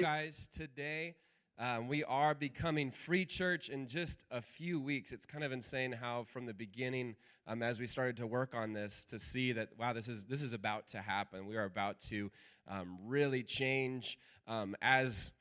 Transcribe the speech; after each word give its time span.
guys 0.00 0.48
today. 0.54 1.16
Um, 1.58 1.88
we 1.88 2.04
are 2.04 2.32
becoming 2.32 2.92
free 2.92 3.24
church 3.24 3.68
in 3.68 3.88
just 3.88 4.24
a 4.30 4.40
few 4.40 4.78
weeks. 4.78 5.10
It's 5.10 5.26
kind 5.26 5.42
of 5.42 5.50
insane 5.50 5.90
how, 5.90 6.22
from 6.22 6.46
the 6.46 6.54
beginning, 6.54 7.16
um, 7.48 7.64
as 7.64 7.80
we 7.80 7.88
started 7.88 8.16
to 8.18 8.26
work 8.26 8.54
on 8.54 8.74
this, 8.74 9.04
to 9.06 9.18
see 9.18 9.50
that 9.52 9.70
wow, 9.76 9.92
this 9.92 10.06
is 10.06 10.24
this 10.26 10.40
is 10.40 10.52
about 10.52 10.86
to 10.88 10.98
happen. 10.98 11.48
We 11.48 11.56
are 11.56 11.64
about 11.64 12.00
to 12.02 12.30
um, 12.68 12.98
really 13.06 13.42
change 13.42 14.18
um, 14.46 14.76
as 14.80 15.32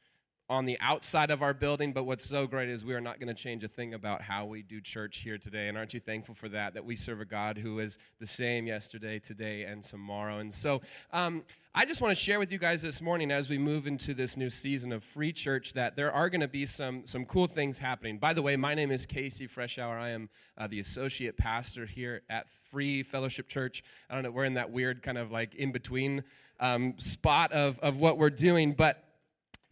on 0.49 0.65
the 0.65 0.77
outside 0.79 1.29
of 1.29 1.41
our 1.41 1.53
building, 1.53 1.91
but 1.91 2.05
what's 2.05 2.23
so 2.23 2.47
great 2.47 2.69
is 2.69 2.85
we 2.85 2.93
are 2.93 3.01
not 3.01 3.19
going 3.19 3.27
to 3.27 3.33
change 3.33 3.63
a 3.63 3.67
thing 3.67 3.93
about 3.93 4.21
how 4.21 4.45
we 4.45 4.61
do 4.61 4.79
church 4.79 5.17
here 5.17 5.37
today. 5.37 5.67
And 5.67 5.77
aren't 5.77 5.93
you 5.93 5.99
thankful 5.99 6.33
for 6.33 6.47
that? 6.49 6.73
That 6.73 6.85
we 6.85 6.95
serve 6.95 7.19
a 7.19 7.25
God 7.25 7.57
who 7.57 7.79
is 7.79 7.97
the 8.19 8.27
same 8.27 8.65
yesterday, 8.65 9.19
today, 9.19 9.63
and 9.63 9.83
tomorrow. 9.83 10.39
And 10.39 10.53
so 10.53 10.81
um, 11.11 11.43
I 11.75 11.85
just 11.85 12.01
want 12.01 12.15
to 12.15 12.23
share 12.23 12.39
with 12.39 12.51
you 12.51 12.59
guys 12.59 12.81
this 12.81 13.01
morning 13.01 13.29
as 13.29 13.49
we 13.49 13.57
move 13.57 13.87
into 13.87 14.13
this 14.13 14.37
new 14.37 14.49
season 14.49 14.93
of 14.93 15.03
free 15.03 15.33
church 15.33 15.73
that 15.73 15.97
there 15.97 16.13
are 16.13 16.29
going 16.29 16.41
to 16.41 16.47
be 16.47 16.65
some, 16.65 17.05
some 17.05 17.25
cool 17.25 17.47
things 17.47 17.79
happening. 17.79 18.17
By 18.17 18.33
the 18.33 18.41
way, 18.41 18.55
my 18.55 18.73
name 18.73 18.89
is 18.89 19.05
Casey 19.05 19.47
Freshour. 19.49 19.99
I 19.99 20.09
am 20.11 20.29
uh, 20.57 20.67
the 20.67 20.79
associate 20.79 21.35
pastor 21.35 21.85
here 21.85 22.21
at 22.29 22.47
Free 22.71 23.03
Fellowship 23.03 23.49
Church. 23.49 23.83
I 24.09 24.13
don't 24.13 24.23
know, 24.23 24.31
we're 24.31 24.45
in 24.45 24.53
that 24.53 24.71
weird 24.71 25.03
kind 25.03 25.17
of 25.17 25.29
like 25.29 25.55
in 25.55 25.73
between 25.73 26.23
um, 26.61 26.93
spot 26.97 27.51
of, 27.51 27.79
of 27.79 27.97
what 27.97 28.17
we're 28.17 28.29
doing, 28.29 28.71
but 28.71 29.03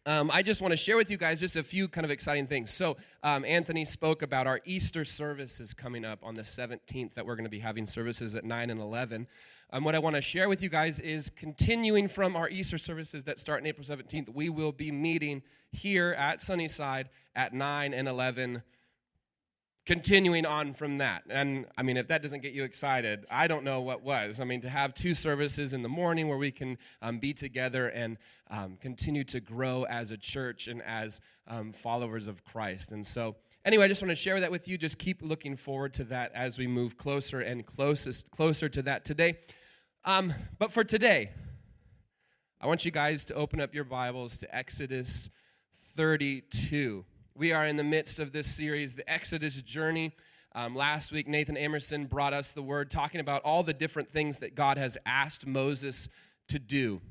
um, 0.05 0.29
I 0.31 0.43
just 0.43 0.61
want 0.61 0.71
to 0.71 0.77
share 0.77 0.97
with 0.97 1.09
you 1.09 1.17
guys 1.17 1.39
just 1.39 1.55
a 1.55 1.63
few 1.63 1.87
kind 1.87 2.05
of 2.05 2.11
exciting 2.11 2.45
things. 2.45 2.71
So, 2.71 2.95
um, 3.23 3.43
Anthony 3.43 3.85
spoke 3.85 4.21
about 4.21 4.45
our 4.45 4.61
Easter 4.63 5.03
services 5.03 5.73
coming 5.73 6.05
up 6.05 6.19
on 6.21 6.35
the 6.35 6.43
17th, 6.43 7.15
that 7.15 7.25
we're 7.25 7.35
going 7.35 7.45
to 7.45 7.49
be 7.49 7.59
having 7.59 7.87
services 7.87 8.35
at 8.35 8.43
9 8.43 8.69
and 8.69 8.79
11. 8.79 9.27
Um, 9.71 9.83
what 9.83 9.95
I 9.95 9.99
want 9.99 10.15
to 10.15 10.21
share 10.21 10.47
with 10.47 10.61
you 10.61 10.69
guys 10.69 10.99
is 10.99 11.31
continuing 11.35 12.07
from 12.07 12.35
our 12.35 12.47
Easter 12.47 12.77
services 12.77 13.23
that 13.23 13.39
start 13.39 13.61
on 13.61 13.67
April 13.67 13.85
17th, 13.85 14.33
we 14.33 14.47
will 14.47 14.71
be 14.71 14.91
meeting 14.91 15.41
here 15.71 16.15
at 16.19 16.39
Sunnyside 16.39 17.09
at 17.35 17.53
9 17.53 17.93
and 17.93 18.07
11 18.07 18.61
continuing 19.85 20.45
on 20.45 20.73
from 20.73 20.97
that. 20.97 21.23
And 21.29 21.67
I 21.77 21.83
mean, 21.83 21.97
if 21.97 22.07
that 22.07 22.21
doesn't 22.21 22.41
get 22.41 22.53
you 22.53 22.63
excited, 22.63 23.25
I 23.29 23.47
don't 23.47 23.63
know 23.63 23.81
what 23.81 24.01
was. 24.01 24.41
I 24.41 24.43
mean, 24.43 24.61
to 24.61 24.69
have 24.69 24.93
two 24.95 25.13
services 25.13 25.73
in 25.73 25.83
the 25.83 25.89
morning 25.89 26.27
where 26.27 26.37
we 26.37 26.51
can 26.51 26.77
um, 27.01 27.19
be 27.19 27.33
together 27.33 27.87
and 27.89 28.17
um, 28.49 28.77
continue 28.81 29.23
to 29.25 29.39
grow 29.39 29.83
as 29.83 30.09
a 30.09 30.17
church 30.17 30.67
and 30.67 30.81
as 30.81 31.19
um, 31.47 31.71
followers 31.71 32.27
of 32.27 32.43
Christ. 32.43 32.91
And 32.91 33.05
so, 33.05 33.35
anyway, 33.63 33.85
I 33.85 33.87
just 33.87 34.01
want 34.01 34.09
to 34.09 34.15
share 34.15 34.39
that 34.39 34.51
with 34.51 34.67
you. 34.67 34.77
Just 34.77 34.97
keep 34.97 35.21
looking 35.21 35.55
forward 35.55 35.93
to 35.93 36.03
that 36.05 36.31
as 36.33 36.57
we 36.57 36.65
move 36.65 36.97
closer 36.97 37.39
and 37.39 37.65
closest, 37.65 38.31
closer 38.31 38.67
to 38.69 38.81
that 38.83 39.05
today. 39.05 39.37
Um, 40.03 40.33
but 40.57 40.71
for 40.71 40.83
today, 40.83 41.29
I 42.59 42.67
want 42.67 42.85
you 42.85 42.91
guys 42.91 43.25
to 43.25 43.35
open 43.35 43.61
up 43.61 43.75
your 43.75 43.83
Bibles 43.83 44.39
to 44.39 44.55
Exodus 44.55 45.29
32. 45.95 47.05
We 47.37 47.51
are 47.51 47.65
in 47.65 47.75
the 47.75 47.83
midst 47.83 48.19
of 48.21 48.31
this 48.31 48.47
series, 48.47 48.95
the 48.95 49.09
Exodus 49.11 49.61
journey. 49.61 50.15
Um, 50.53 50.73
last 50.73 51.11
week, 51.11 51.27
Nathan 51.27 51.57
Emerson 51.57 52.05
brought 52.05 52.31
us 52.31 52.53
the 52.53 52.61
word 52.61 52.89
talking 52.89 53.19
about 53.19 53.41
all 53.43 53.61
the 53.61 53.73
different 53.73 54.09
things 54.09 54.37
that 54.37 54.55
God 54.55 54.77
has 54.77 54.97
asked 55.05 55.45
Moses 55.45 56.07
to 56.47 56.59
do. 56.59 57.01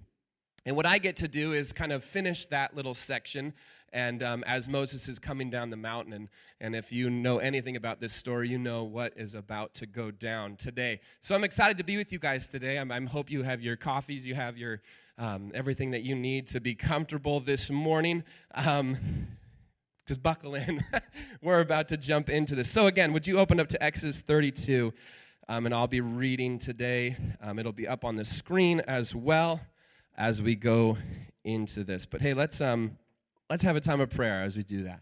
And 0.64 0.76
what 0.76 0.86
I 0.86 0.96
get 0.96 1.18
to 1.18 1.28
do 1.28 1.52
is 1.52 1.74
kind 1.74 1.92
of 1.92 2.02
finish 2.02 2.46
that 2.46 2.74
little 2.74 2.94
section. 2.94 3.52
And 3.92 4.22
um, 4.22 4.42
as 4.46 4.66
Moses 4.66 5.10
is 5.10 5.18
coming 5.18 5.50
down 5.50 5.68
the 5.68 5.76
mountain, 5.76 6.14
and, 6.14 6.28
and 6.58 6.74
if 6.74 6.90
you 6.90 7.10
know 7.10 7.36
anything 7.36 7.76
about 7.76 8.00
this 8.00 8.14
story, 8.14 8.48
you 8.48 8.56
know 8.56 8.82
what 8.82 9.12
is 9.16 9.34
about 9.34 9.74
to 9.74 9.86
go 9.86 10.10
down 10.10 10.56
today. 10.56 11.00
So 11.20 11.34
I'm 11.34 11.44
excited 11.44 11.76
to 11.76 11.84
be 11.84 11.98
with 11.98 12.12
you 12.12 12.18
guys 12.18 12.48
today. 12.48 12.78
I'm, 12.78 12.90
I 12.90 12.98
hope 13.02 13.30
you 13.30 13.42
have 13.42 13.60
your 13.60 13.76
coffees, 13.76 14.26
you 14.26 14.34
have 14.34 14.56
your 14.56 14.80
um, 15.18 15.52
everything 15.54 15.90
that 15.90 16.02
you 16.02 16.14
need 16.16 16.46
to 16.48 16.60
be 16.60 16.74
comfortable 16.74 17.40
this 17.40 17.70
morning. 17.70 18.24
Just 20.06 20.22
buckle 20.22 20.54
in. 20.54 20.84
We're 21.42 21.60
about 21.60 21.88
to 21.88 21.96
jump 21.96 22.28
into 22.28 22.54
this. 22.54 22.70
So, 22.70 22.86
again, 22.86 23.14
would 23.14 23.26
you 23.26 23.38
open 23.38 23.58
up 23.58 23.68
to 23.68 23.82
Exodus 23.82 24.20
32? 24.20 24.92
Um, 25.48 25.64
and 25.64 25.74
I'll 25.74 25.86
be 25.86 26.02
reading 26.02 26.58
today. 26.58 27.16
Um, 27.40 27.58
it'll 27.58 27.72
be 27.72 27.88
up 27.88 28.04
on 28.04 28.16
the 28.16 28.24
screen 28.24 28.80
as 28.80 29.14
well 29.14 29.62
as 30.14 30.42
we 30.42 30.56
go 30.56 30.98
into 31.42 31.84
this. 31.84 32.04
But 32.04 32.20
hey, 32.20 32.34
let's, 32.34 32.60
um, 32.60 32.98
let's 33.48 33.62
have 33.62 33.76
a 33.76 33.80
time 33.80 34.00
of 34.00 34.10
prayer 34.10 34.42
as 34.42 34.58
we 34.58 34.62
do 34.62 34.84
that. 34.84 35.00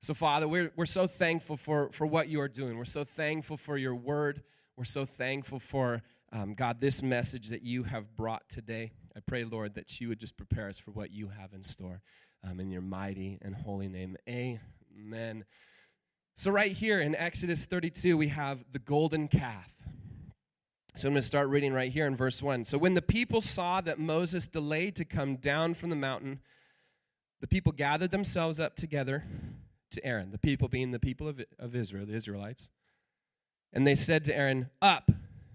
So, 0.00 0.14
Father, 0.14 0.48
we're, 0.48 0.72
we're 0.76 0.86
so 0.86 1.06
thankful 1.06 1.58
for, 1.58 1.90
for 1.92 2.06
what 2.06 2.28
you 2.28 2.40
are 2.40 2.48
doing. 2.48 2.78
We're 2.78 2.84
so 2.84 3.04
thankful 3.04 3.58
for 3.58 3.76
your 3.76 3.94
word. 3.94 4.42
We're 4.76 4.84
so 4.84 5.04
thankful 5.04 5.58
for, 5.58 6.02
um, 6.32 6.54
God, 6.54 6.80
this 6.80 7.02
message 7.02 7.48
that 7.50 7.62
you 7.62 7.82
have 7.84 8.16
brought 8.16 8.48
today. 8.48 8.92
I 9.14 9.20
pray, 9.20 9.44
Lord, 9.44 9.74
that 9.74 10.00
you 10.00 10.08
would 10.08 10.18
just 10.18 10.38
prepare 10.38 10.68
us 10.68 10.78
for 10.78 10.90
what 10.90 11.10
you 11.10 11.28
have 11.28 11.52
in 11.52 11.62
store 11.62 12.00
um, 12.44 12.60
in 12.60 12.70
your 12.70 12.82
mighty 12.82 13.38
and 13.42 13.54
holy 13.54 13.88
name. 13.88 14.16
Amen. 14.28 15.44
So, 16.34 16.50
right 16.50 16.72
here 16.72 17.00
in 17.00 17.14
Exodus 17.14 17.66
32, 17.66 18.16
we 18.16 18.28
have 18.28 18.64
the 18.72 18.78
golden 18.78 19.28
calf. 19.28 19.72
So, 20.94 21.08
I'm 21.08 21.14
going 21.14 21.20
to 21.20 21.26
start 21.26 21.48
reading 21.48 21.72
right 21.72 21.92
here 21.92 22.06
in 22.06 22.16
verse 22.16 22.42
1. 22.42 22.64
So, 22.64 22.78
when 22.78 22.94
the 22.94 23.02
people 23.02 23.40
saw 23.40 23.80
that 23.82 23.98
Moses 23.98 24.48
delayed 24.48 24.96
to 24.96 25.04
come 25.04 25.36
down 25.36 25.74
from 25.74 25.90
the 25.90 25.96
mountain, 25.96 26.40
the 27.40 27.46
people 27.46 27.72
gathered 27.72 28.10
themselves 28.10 28.58
up 28.58 28.76
together 28.76 29.24
to 29.90 30.04
Aaron, 30.04 30.30
the 30.30 30.38
people 30.38 30.68
being 30.68 30.90
the 30.90 30.98
people 30.98 31.28
of, 31.28 31.42
of 31.58 31.76
Israel, 31.76 32.06
the 32.06 32.14
Israelites. 32.14 32.70
And 33.72 33.86
they 33.86 33.94
said 33.94 34.24
to 34.24 34.36
Aaron, 34.36 34.70
Up. 34.80 35.10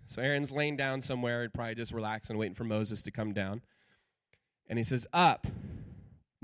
So 0.05 0.21
Aaron's 0.21 0.51
laying 0.51 0.77
down 0.77 1.01
somewhere, 1.01 1.49
probably 1.49 1.75
just 1.75 1.91
relaxing, 1.91 2.37
waiting 2.37 2.55
for 2.55 2.63
Moses 2.63 3.03
to 3.03 3.11
come 3.11 3.33
down. 3.33 3.61
And 4.67 4.77
he 4.77 4.83
says, 4.83 5.05
Up 5.11 5.47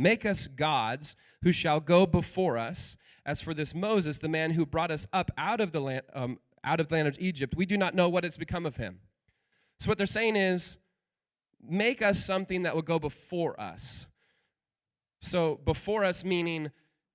Make 0.03 0.25
us 0.25 0.47
gods 0.47 1.15
who 1.43 1.53
shall 1.53 1.79
go 1.79 2.05
before 2.05 2.57
us. 2.57 2.97
As 3.25 3.41
for 3.41 3.53
this 3.53 3.73
Moses, 3.73 4.17
the 4.17 4.27
man 4.27 4.51
who 4.51 4.65
brought 4.65 4.91
us 4.91 5.07
up 5.13 5.31
out 5.37 5.61
of 5.61 5.71
the 5.71 5.79
land, 5.79 6.01
um, 6.13 6.39
out 6.61 6.81
of 6.81 6.89
the 6.89 6.95
land 6.95 7.07
of 7.07 7.17
Egypt, 7.19 7.55
we 7.55 7.65
do 7.65 7.77
not 7.77 7.95
know 7.95 8.09
what 8.09 8.25
has 8.25 8.37
become 8.37 8.65
of 8.65 8.75
him. 8.75 8.99
So 9.79 9.87
what 9.87 9.97
they're 9.97 10.05
saying 10.05 10.35
is, 10.35 10.75
make 11.65 12.01
us 12.01 12.25
something 12.25 12.63
that 12.63 12.75
will 12.75 12.81
go 12.81 12.99
before 12.99 13.57
us. 13.57 14.05
So 15.21 15.61
before 15.63 16.03
us 16.03 16.25
meaning, 16.25 16.71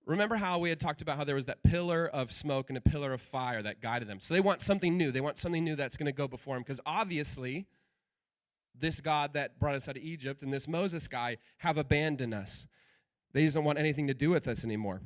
remember 0.06 0.36
how 0.36 0.58
we 0.58 0.70
had 0.70 0.80
talked 0.80 1.02
about 1.02 1.18
how 1.18 1.24
there 1.24 1.34
was 1.34 1.44
that 1.44 1.62
pillar 1.62 2.08
of 2.08 2.32
smoke 2.32 2.70
and 2.70 2.78
a 2.78 2.80
pillar 2.80 3.12
of 3.12 3.20
fire 3.20 3.62
that 3.64 3.82
guided 3.82 4.08
them. 4.08 4.18
So 4.18 4.32
they 4.32 4.40
want 4.40 4.62
something 4.62 4.96
new. 4.96 5.12
They 5.12 5.20
want 5.20 5.36
something 5.36 5.62
new 5.62 5.76
that's 5.76 5.98
going 5.98 6.06
to 6.06 6.12
go 6.12 6.26
before 6.26 6.54
them 6.54 6.62
because 6.62 6.80
obviously 6.86 7.66
this 8.80 9.00
God 9.02 9.34
that 9.34 9.58
brought 9.58 9.74
us 9.74 9.88
out 9.88 9.98
of 9.98 10.02
Egypt 10.02 10.42
and 10.42 10.50
this 10.50 10.66
Moses 10.66 11.06
guy 11.06 11.36
have 11.58 11.76
abandoned 11.76 12.32
us. 12.32 12.66
They 13.32 13.48
don't 13.48 13.64
want 13.64 13.78
anything 13.78 14.06
to 14.06 14.14
do 14.14 14.30
with 14.30 14.48
us 14.48 14.64
anymore. 14.64 15.02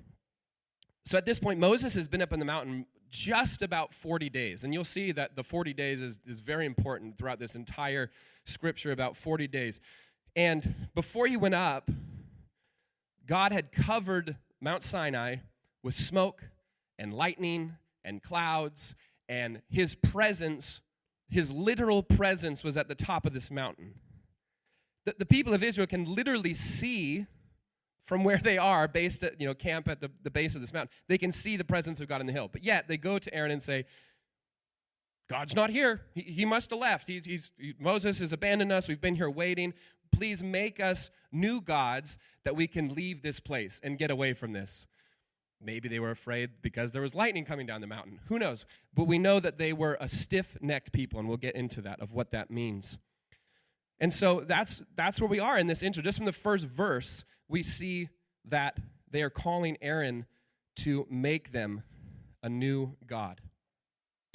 So 1.05 1.19
at 1.19 1.27
this 1.27 1.41
point, 1.41 1.59
Moses 1.59 1.95
has 1.95 2.09
been 2.09 2.23
up 2.23 2.33
in 2.33 2.39
the 2.39 2.45
mountain 2.45 2.87
just 3.11 3.63
about 3.63 3.93
40 3.93 4.31
days. 4.31 4.65
And 4.65 4.73
you'll 4.73 4.85
see 4.85 5.13
that 5.13 5.37
the 5.37 5.43
40 5.43 5.75
days 5.75 6.01
is, 6.01 6.21
is 6.27 6.41
very 6.41 6.65
important 6.65 7.19
throughout 7.19 7.39
this 7.39 7.55
entire 7.55 8.11
scripture, 8.45 8.93
about 8.93 9.17
40 9.17 9.47
days. 9.49 9.81
And 10.35 10.89
before 10.95 11.27
he 11.27 11.37
went 11.37 11.55
up, 11.55 11.91
God 13.27 13.53
had 13.53 13.71
covered 13.73 14.37
Mount 14.61 14.83
Sinai 14.83 15.37
with 15.83 15.95
smoke 15.95 16.45
and 16.99 17.13
lightning 17.13 17.75
and 18.05 18.23
clouds, 18.23 18.95
and 19.29 19.63
his 19.69 19.95
presence 19.95 20.81
his 21.33 21.51
literal 21.51 22.03
presence 22.03 22.63
was 22.63 22.77
at 22.77 22.89
the 22.89 22.95
top 22.95 23.25
of 23.25 23.33
this 23.33 23.51
mountain. 23.51 23.95
The, 25.07 25.15
the 25.19 25.27
people 25.27 25.55
of 25.55 25.65
Israel 25.65 25.87
can 25.87 26.05
literally 26.05 26.53
see 26.53 27.27
from 28.05 28.25
where 28.25 28.39
they 28.39 28.59
are, 28.59 28.89
based 28.89 29.23
at, 29.23 29.41
you 29.41 29.47
know, 29.47 29.55
camp 29.55 29.89
at 29.89 30.01
the, 30.01 30.11
the 30.23 30.31
base 30.31 30.55
of 30.55 30.61
this 30.61 30.73
mountain. 30.73 30.91
They 31.09 31.19
can 31.19 31.33
see 31.33 31.57
the 31.57 31.65
presence 31.65 32.01
of 32.01 32.09
God 32.09 32.21
in 32.21 32.27
the 32.27 32.33
hill. 32.33 32.49
But 32.51 32.65
yet 32.65 32.89
they 32.89 32.97
go 32.97 33.19
to 33.19 33.35
Aaron 33.35 33.51
and 33.51 33.63
say, 33.63 33.85
God's 35.29 35.55
not 35.55 35.71
here. 35.71 36.03
He, 36.15 36.23
he 36.23 36.45
must 36.45 36.71
have 36.71 36.81
left. 36.81 37.07
He's, 37.07 37.25
he's, 37.25 37.53
he, 37.57 37.75
Moses 37.79 38.19
has 38.19 38.33
abandoned 38.33 38.73
us. 38.73 38.89
We've 38.89 39.01
been 39.01 39.15
here 39.15 39.31
waiting. 39.31 39.73
Please 40.11 40.43
make 40.43 40.79
us 40.81 41.11
new 41.31 41.61
gods 41.61 42.19
that 42.45 42.55
we 42.55 42.67
can 42.67 42.95
leave 42.95 43.23
this 43.23 43.41
place 43.41 43.81
and 43.83 43.97
get 43.99 44.11
away 44.11 44.35
from 44.35 44.53
this. 44.53 44.87
Maybe 45.65 45.89
they 45.89 46.01
were 46.01 46.11
afraid 46.11 46.61
because 46.61 46.91
there 46.91 47.03
was 47.03 47.15
lightning 47.15 47.45
coming 47.45 47.67
down 47.67 47.81
the 47.81 47.87
mountain. 47.87 48.19
Who 48.27 48.39
knows? 48.39 48.67
But 48.93 49.05
we 49.05 49.19
know 49.19 49.39
that 49.39 49.59
they 49.59 49.73
were 49.73 49.97
a 50.01 50.09
stiff 50.09 50.59
necked 50.61 50.93
people, 50.93 51.21
and 51.21 51.29
we'll 51.29 51.39
get 51.39 51.55
into 51.55 51.81
that, 51.83 52.01
of 52.01 52.13
what 52.13 52.33
that 52.33 52.51
means. 52.51 52.99
And 54.01 54.13
so 54.13 54.41
that's, 54.41 54.83
that's 54.97 55.21
where 55.21 55.29
we 55.29 55.39
are 55.39 55.57
in 55.57 55.69
this 55.69 55.81
intro. 55.81 56.03
Just 56.03 56.19
from 56.19 56.27
the 56.27 56.33
first 56.33 56.67
verse, 56.67 57.25
we 57.49 57.63
see 57.63 58.09
that 58.45 58.79
they 59.11 59.23
are 59.23 59.31
calling 59.31 59.77
Aaron 59.81 60.27
to 60.77 61.07
make 61.11 61.53
them 61.53 61.83
a 62.43 62.49
new 62.49 62.97
God. 63.07 63.41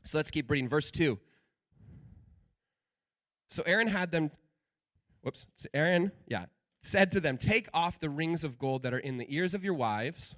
So 0.06 0.18
let's 0.18 0.31
keep 0.31 0.50
reading. 0.50 0.69
Verse 0.69 0.92
2. 0.92 1.19
So 3.50 3.63
Aaron 3.65 3.88
had 3.88 4.12
them, 4.12 4.31
whoops, 5.21 5.45
so 5.56 5.68
Aaron, 5.74 6.12
yeah, 6.27 6.45
said 6.81 7.12
to 7.12 7.19
them, 7.19 7.38
Take 7.38 7.68
off 7.74 8.00
the 8.00 8.09
rings 8.09 8.44
of 8.44 8.59
gold 8.59 8.83
that 8.83 8.94
are 8.94 9.00
in 9.00 9.18
the 9.18 9.25
ears 9.33 9.53
of 9.53 9.63
your 9.63 9.74
wives 9.74 10.36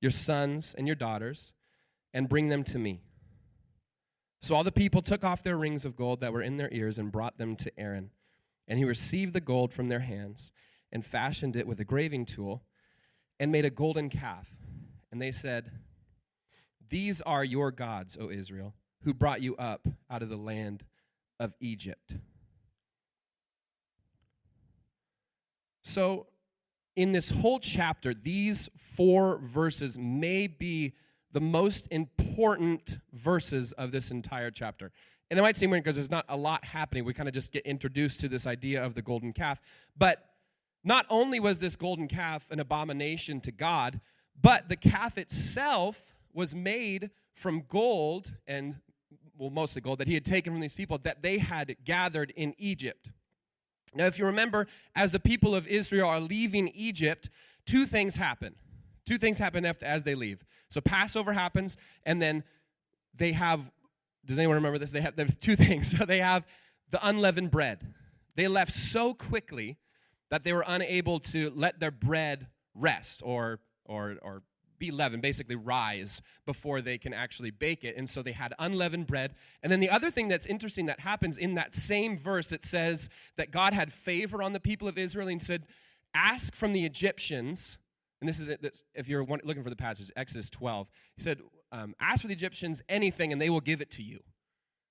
your 0.00 0.10
sons 0.10 0.74
and 0.76 0.86
your 0.86 0.96
daughters, 0.96 1.52
and 2.12 2.28
bring 2.28 2.48
them 2.48 2.64
to 2.64 2.78
me. 2.78 3.00
So 4.42 4.54
all 4.54 4.64
the 4.64 4.72
people 4.72 5.02
took 5.02 5.24
off 5.24 5.42
their 5.42 5.56
rings 5.56 5.84
of 5.84 5.96
gold 5.96 6.20
that 6.20 6.32
were 6.32 6.42
in 6.42 6.56
their 6.56 6.72
ears 6.72 6.98
and 6.98 7.10
brought 7.10 7.38
them 7.38 7.56
to 7.56 7.72
Aaron. 7.78 8.10
And 8.68 8.78
he 8.78 8.84
received 8.84 9.32
the 9.32 9.40
gold 9.40 9.72
from 9.72 9.88
their 9.88 10.00
hands. 10.00 10.50
And 10.92 11.04
fashioned 11.04 11.56
it 11.56 11.66
with 11.66 11.80
a 11.80 11.84
graving 11.84 12.26
tool 12.26 12.62
and 13.38 13.52
made 13.52 13.64
a 13.64 13.70
golden 13.70 14.08
calf. 14.08 14.48
And 15.10 15.20
they 15.20 15.30
said, 15.30 15.70
These 16.88 17.20
are 17.22 17.44
your 17.44 17.70
gods, 17.70 18.16
O 18.20 18.30
Israel, 18.30 18.74
who 19.02 19.14
brought 19.14 19.42
you 19.42 19.56
up 19.56 19.86
out 20.10 20.22
of 20.22 20.28
the 20.28 20.36
land 20.36 20.84
of 21.38 21.54
Egypt. 21.60 22.14
So, 25.82 26.26
in 26.96 27.12
this 27.12 27.30
whole 27.30 27.60
chapter, 27.60 28.14
these 28.14 28.70
four 28.76 29.38
verses 29.38 29.98
may 29.98 30.46
be 30.46 30.94
the 31.32 31.40
most 31.40 31.86
important 31.90 32.98
verses 33.12 33.72
of 33.72 33.92
this 33.92 34.10
entire 34.10 34.50
chapter. 34.50 34.90
And 35.30 35.38
it 35.38 35.42
might 35.42 35.56
seem 35.56 35.70
weird 35.70 35.84
because 35.84 35.96
there's 35.96 36.10
not 36.10 36.24
a 36.28 36.36
lot 36.36 36.64
happening. 36.64 37.04
We 37.04 37.12
kind 37.12 37.28
of 37.28 37.34
just 37.34 37.52
get 37.52 37.66
introduced 37.66 38.20
to 38.20 38.28
this 38.28 38.46
idea 38.46 38.82
of 38.82 38.94
the 38.94 39.02
golden 39.02 39.32
calf. 39.32 39.60
But 39.96 40.24
not 40.86 41.04
only 41.10 41.40
was 41.40 41.58
this 41.58 41.74
golden 41.74 42.06
calf 42.06 42.48
an 42.50 42.60
abomination 42.60 43.40
to 43.40 43.50
God, 43.50 44.00
but 44.40 44.68
the 44.68 44.76
calf 44.76 45.18
itself 45.18 46.14
was 46.32 46.54
made 46.54 47.10
from 47.32 47.64
gold 47.66 48.34
and, 48.46 48.76
well, 49.36 49.50
mostly 49.50 49.82
gold 49.82 49.98
that 49.98 50.06
he 50.06 50.14
had 50.14 50.24
taken 50.24 50.52
from 50.52 50.60
these 50.60 50.76
people 50.76 50.96
that 50.98 51.22
they 51.22 51.38
had 51.38 51.76
gathered 51.84 52.32
in 52.36 52.54
Egypt. 52.56 53.10
Now, 53.96 54.06
if 54.06 54.16
you 54.16 54.26
remember, 54.26 54.68
as 54.94 55.10
the 55.10 55.18
people 55.18 55.56
of 55.56 55.66
Israel 55.66 56.08
are 56.08 56.20
leaving 56.20 56.68
Egypt, 56.68 57.30
two 57.66 57.84
things 57.84 58.16
happen. 58.16 58.54
Two 59.04 59.18
things 59.18 59.38
happen 59.38 59.64
after, 59.64 59.86
as 59.86 60.04
they 60.04 60.14
leave. 60.14 60.44
So 60.68 60.80
Passover 60.80 61.32
happens, 61.32 61.76
and 62.04 62.22
then 62.22 62.44
they 63.12 63.32
have. 63.32 63.72
Does 64.24 64.38
anyone 64.38 64.56
remember 64.56 64.78
this? 64.78 64.92
They 64.92 65.00
have 65.00 65.16
there's 65.16 65.34
two 65.36 65.56
things. 65.56 65.96
So 65.98 66.04
they 66.04 66.20
have 66.20 66.46
the 66.90 67.04
unleavened 67.06 67.50
bread. 67.50 67.92
They 68.36 68.46
left 68.46 68.72
so 68.72 69.14
quickly 69.14 69.78
that 70.30 70.44
they 70.44 70.52
were 70.52 70.64
unable 70.66 71.18
to 71.20 71.52
let 71.54 71.80
their 71.80 71.90
bread 71.90 72.48
rest 72.74 73.22
or 73.24 73.60
or 73.84 74.16
or 74.22 74.42
be 74.78 74.90
leavened, 74.90 75.22
basically 75.22 75.56
rise 75.56 76.20
before 76.44 76.80
they 76.80 76.98
can 76.98 77.14
actually 77.14 77.50
bake 77.50 77.84
it. 77.84 77.96
And 77.96 78.08
so 78.08 78.22
they 78.22 78.32
had 78.32 78.54
unleavened 78.58 79.06
bread. 79.06 79.34
And 79.62 79.72
then 79.72 79.80
the 79.80 79.90
other 79.90 80.10
thing 80.10 80.28
that's 80.28 80.46
interesting 80.46 80.86
that 80.86 81.00
happens 81.00 81.38
in 81.38 81.54
that 81.54 81.74
same 81.74 82.18
verse, 82.18 82.52
it 82.52 82.64
says 82.64 83.08
that 83.36 83.50
God 83.50 83.72
had 83.72 83.92
favor 83.92 84.42
on 84.42 84.52
the 84.52 84.60
people 84.60 84.88
of 84.88 84.98
Israel 84.98 85.28
and 85.28 85.40
said, 85.40 85.66
Ask 86.14 86.54
from 86.54 86.72
the 86.72 86.84
Egyptians. 86.84 87.78
And 88.20 88.28
this 88.28 88.38
is 88.38 88.48
it, 88.48 88.82
if 88.94 89.08
you're 89.08 89.24
looking 89.24 89.62
for 89.62 89.70
the 89.70 89.76
passage, 89.76 90.10
Exodus 90.16 90.48
12. 90.48 90.88
He 91.16 91.22
said, 91.22 91.40
um, 91.72 91.94
Ask 92.00 92.22
for 92.22 92.28
the 92.28 92.34
Egyptians 92.34 92.82
anything 92.88 93.32
and 93.32 93.40
they 93.40 93.50
will 93.50 93.60
give 93.60 93.80
it 93.80 93.90
to 93.92 94.02
you. 94.02 94.20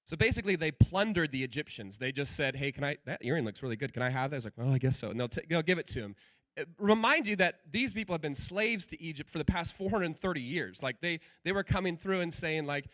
So 0.05 0.15
basically, 0.15 0.55
they 0.55 0.71
plundered 0.71 1.31
the 1.31 1.43
Egyptians. 1.43 1.97
They 1.97 2.11
just 2.11 2.35
said, 2.35 2.55
Hey, 2.55 2.71
can 2.71 2.83
I, 2.83 2.97
that 3.05 3.23
earring 3.23 3.43
looks 3.43 3.63
really 3.63 3.75
good. 3.75 3.91
Can 3.93 4.03
I 4.03 4.09
have 4.09 4.31
that? 4.31 4.35
I 4.35 4.37
was 4.37 4.45
like, 4.45 4.53
Oh, 4.57 4.71
I 4.71 4.77
guess 4.77 4.97
so. 4.97 5.09
And 5.09 5.19
they'll, 5.19 5.27
t- 5.27 5.41
they'll 5.49 5.61
give 5.61 5.79
it 5.79 5.87
to 5.87 5.99
him 5.99 6.15
uh, 6.57 6.63
remind 6.79 7.27
you 7.27 7.35
that 7.35 7.59
these 7.69 7.93
people 7.93 8.13
have 8.13 8.21
been 8.21 8.35
slaves 8.35 8.85
to 8.87 9.01
Egypt 9.01 9.29
for 9.29 9.37
the 9.37 9.45
past 9.45 9.75
430 9.75 10.41
years. 10.41 10.81
Like 10.81 11.01
they 11.01 11.19
they 11.43 11.51
were 11.51 11.63
coming 11.63 11.97
through 11.97 12.21
and 12.21 12.33
saying 12.33 12.65
like 12.65 12.85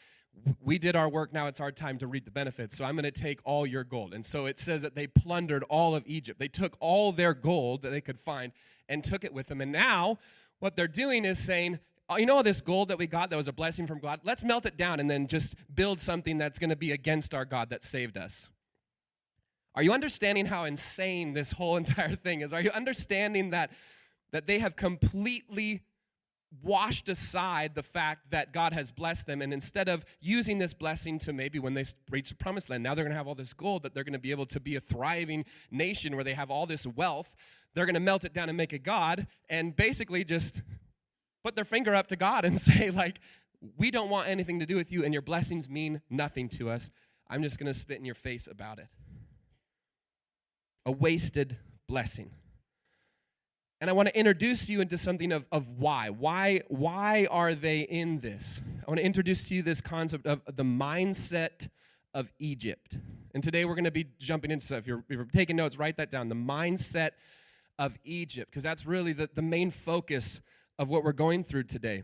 we 0.61 0.77
did 0.77 0.95
our 0.95 1.09
work 1.09 1.33
now 1.33 1.47
it's 1.47 1.59
our 1.59 1.71
time 1.71 1.97
to 1.97 2.07
reap 2.07 2.23
the 2.23 2.31
benefits 2.31 2.77
so 2.77 2.85
i'm 2.85 2.95
going 2.95 3.03
to 3.03 3.11
take 3.11 3.41
all 3.43 3.65
your 3.65 3.83
gold 3.83 4.13
and 4.13 4.25
so 4.25 4.45
it 4.45 4.59
says 4.59 4.81
that 4.81 4.95
they 4.95 5.05
plundered 5.05 5.61
all 5.63 5.93
of 5.93 6.03
egypt 6.07 6.39
they 6.39 6.47
took 6.47 6.77
all 6.79 7.11
their 7.11 7.33
gold 7.33 7.81
that 7.81 7.89
they 7.89 7.99
could 7.99 8.17
find 8.17 8.53
and 8.87 9.03
took 9.03 9.25
it 9.25 9.33
with 9.33 9.47
them 9.47 9.59
and 9.59 9.73
now 9.73 10.17
what 10.59 10.75
they're 10.77 10.87
doing 10.87 11.25
is 11.25 11.37
saying 11.37 11.79
Uh, 12.11 12.17
you 12.17 12.25
know 12.25 12.35
all 12.35 12.43
this 12.43 12.61
gold 12.61 12.89
that 12.89 12.97
we 12.97 13.07
got 13.07 13.29
that 13.29 13.37
was 13.37 13.47
a 13.47 13.53
blessing 13.53 13.87
from 13.87 13.99
god 13.99 14.19
let's 14.23 14.43
melt 14.43 14.65
it 14.65 14.75
down 14.75 14.99
and 14.99 15.09
then 15.09 15.27
just 15.27 15.55
build 15.73 15.99
something 15.99 16.37
that's 16.37 16.59
going 16.59 16.69
to 16.69 16.75
be 16.75 16.91
against 16.91 17.33
our 17.33 17.45
god 17.45 17.69
that 17.69 17.83
saved 17.83 18.17
us 18.17 18.49
are 19.73 19.83
you 19.83 19.93
understanding 19.93 20.47
how 20.47 20.65
insane 20.65 21.33
this 21.33 21.53
whole 21.53 21.77
entire 21.77 22.15
thing 22.15 22.41
is? 22.41 22.53
Are 22.53 22.61
you 22.61 22.71
understanding 22.71 23.51
that, 23.51 23.71
that 24.31 24.47
they 24.47 24.59
have 24.59 24.75
completely 24.75 25.81
washed 26.61 27.07
aside 27.07 27.75
the 27.75 27.83
fact 27.83 28.31
that 28.31 28.51
God 28.51 28.73
has 28.73 28.91
blessed 28.91 29.25
them, 29.25 29.41
and 29.41 29.53
instead 29.53 29.87
of 29.87 30.03
using 30.19 30.57
this 30.57 30.73
blessing 30.73 31.17
to 31.19 31.31
maybe 31.31 31.59
when 31.59 31.75
they 31.75 31.85
reach 32.09 32.27
the 32.27 32.35
promised 32.35 32.69
land, 32.69 32.83
now 32.83 32.93
they're 32.93 33.05
going 33.05 33.13
to 33.13 33.17
have 33.17 33.27
all 33.27 33.35
this 33.35 33.53
gold 33.53 33.83
that 33.83 33.93
they're 33.93 34.03
going 34.03 34.11
to 34.11 34.19
be 34.19 34.31
able 34.31 34.45
to 34.47 34.59
be 34.59 34.75
a 34.75 34.81
thriving 34.81 35.45
nation 35.71 36.13
where 36.13 36.25
they 36.25 36.33
have 36.33 36.51
all 36.51 36.65
this 36.65 36.85
wealth. 36.85 37.35
They're 37.73 37.85
going 37.85 37.93
to 37.93 38.01
melt 38.01 38.25
it 38.25 38.33
down 38.33 38.49
and 38.49 38.57
make 38.57 38.73
a 38.73 38.77
God, 38.77 39.27
and 39.49 39.73
basically 39.73 40.25
just 40.25 40.61
put 41.43 41.55
their 41.55 41.65
finger 41.65 41.95
up 41.95 42.07
to 42.07 42.15
God 42.15 42.45
and 42.45 42.59
say, 42.61 42.91
like, 42.91 43.19
we 43.77 43.91
don't 43.91 44.09
want 44.09 44.27
anything 44.27 44.59
to 44.59 44.65
do 44.65 44.75
with 44.75 44.91
you, 44.91 45.03
and 45.03 45.13
your 45.13 45.21
blessings 45.21 45.69
mean 45.69 46.01
nothing 46.09 46.49
to 46.49 46.69
us. 46.69 46.89
I'm 47.29 47.43
just 47.43 47.59
going 47.59 47.71
to 47.71 47.77
spit 47.77 47.97
in 47.97 48.05
your 48.05 48.15
face 48.15 48.47
about 48.47 48.79
it 48.79 48.87
a 50.85 50.91
wasted 50.91 51.57
blessing. 51.87 52.31
And 53.79 53.89
I 53.89 53.93
want 53.93 54.09
to 54.09 54.17
introduce 54.17 54.69
you 54.69 54.81
into 54.81 54.97
something 54.97 55.31
of, 55.31 55.47
of 55.51 55.77
why. 55.79 56.09
Why 56.09 56.61
why 56.67 57.27
are 57.29 57.55
they 57.55 57.81
in 57.81 58.19
this? 58.19 58.61
I 58.79 58.89
want 58.89 58.99
to 58.99 59.05
introduce 59.05 59.45
to 59.45 59.55
you 59.55 59.63
this 59.63 59.81
concept 59.81 60.25
of 60.27 60.41
the 60.45 60.63
mindset 60.63 61.69
of 62.13 62.31
Egypt. 62.39 62.97
And 63.33 63.43
today 63.43 63.65
we're 63.65 63.75
going 63.75 63.85
to 63.85 63.91
be 63.91 64.07
jumping 64.19 64.51
into, 64.51 64.75
if 64.75 64.85
you're, 64.85 65.03
if 65.09 65.15
you're 65.15 65.25
taking 65.25 65.55
notes, 65.55 65.77
write 65.77 65.97
that 65.97 66.11
down. 66.11 66.29
The 66.29 66.35
mindset 66.35 67.11
of 67.79 67.97
Egypt, 68.03 68.51
because 68.51 68.63
that's 68.63 68.85
really 68.85 69.13
the, 69.13 69.29
the 69.33 69.41
main 69.41 69.71
focus 69.71 70.41
of 70.81 70.89
what 70.89 71.03
we're 71.03 71.11
going 71.11 71.43
through 71.43 71.61
today. 71.61 72.01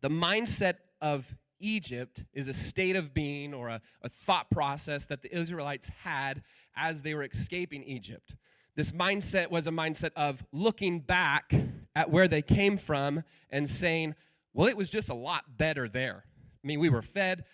The 0.00 0.10
mindset 0.10 0.74
of 1.00 1.36
Egypt 1.60 2.24
is 2.34 2.48
a 2.48 2.52
state 2.52 2.96
of 2.96 3.14
being 3.14 3.54
or 3.54 3.68
a, 3.68 3.80
a 4.02 4.08
thought 4.08 4.50
process 4.50 5.06
that 5.06 5.22
the 5.22 5.32
Israelites 5.32 5.88
had 6.02 6.42
as 6.74 7.04
they 7.04 7.14
were 7.14 7.22
escaping 7.22 7.84
Egypt. 7.84 8.34
This 8.74 8.90
mindset 8.90 9.52
was 9.52 9.68
a 9.68 9.70
mindset 9.70 10.10
of 10.16 10.44
looking 10.50 10.98
back 10.98 11.52
at 11.94 12.10
where 12.10 12.26
they 12.26 12.42
came 12.42 12.76
from 12.76 13.22
and 13.50 13.70
saying, 13.70 14.16
well, 14.52 14.66
it 14.66 14.76
was 14.76 14.90
just 14.90 15.08
a 15.08 15.14
lot 15.14 15.56
better 15.56 15.88
there. 15.88 16.24
I 16.64 16.66
mean, 16.66 16.80
we 16.80 16.88
were 16.88 17.02
fed. 17.02 17.44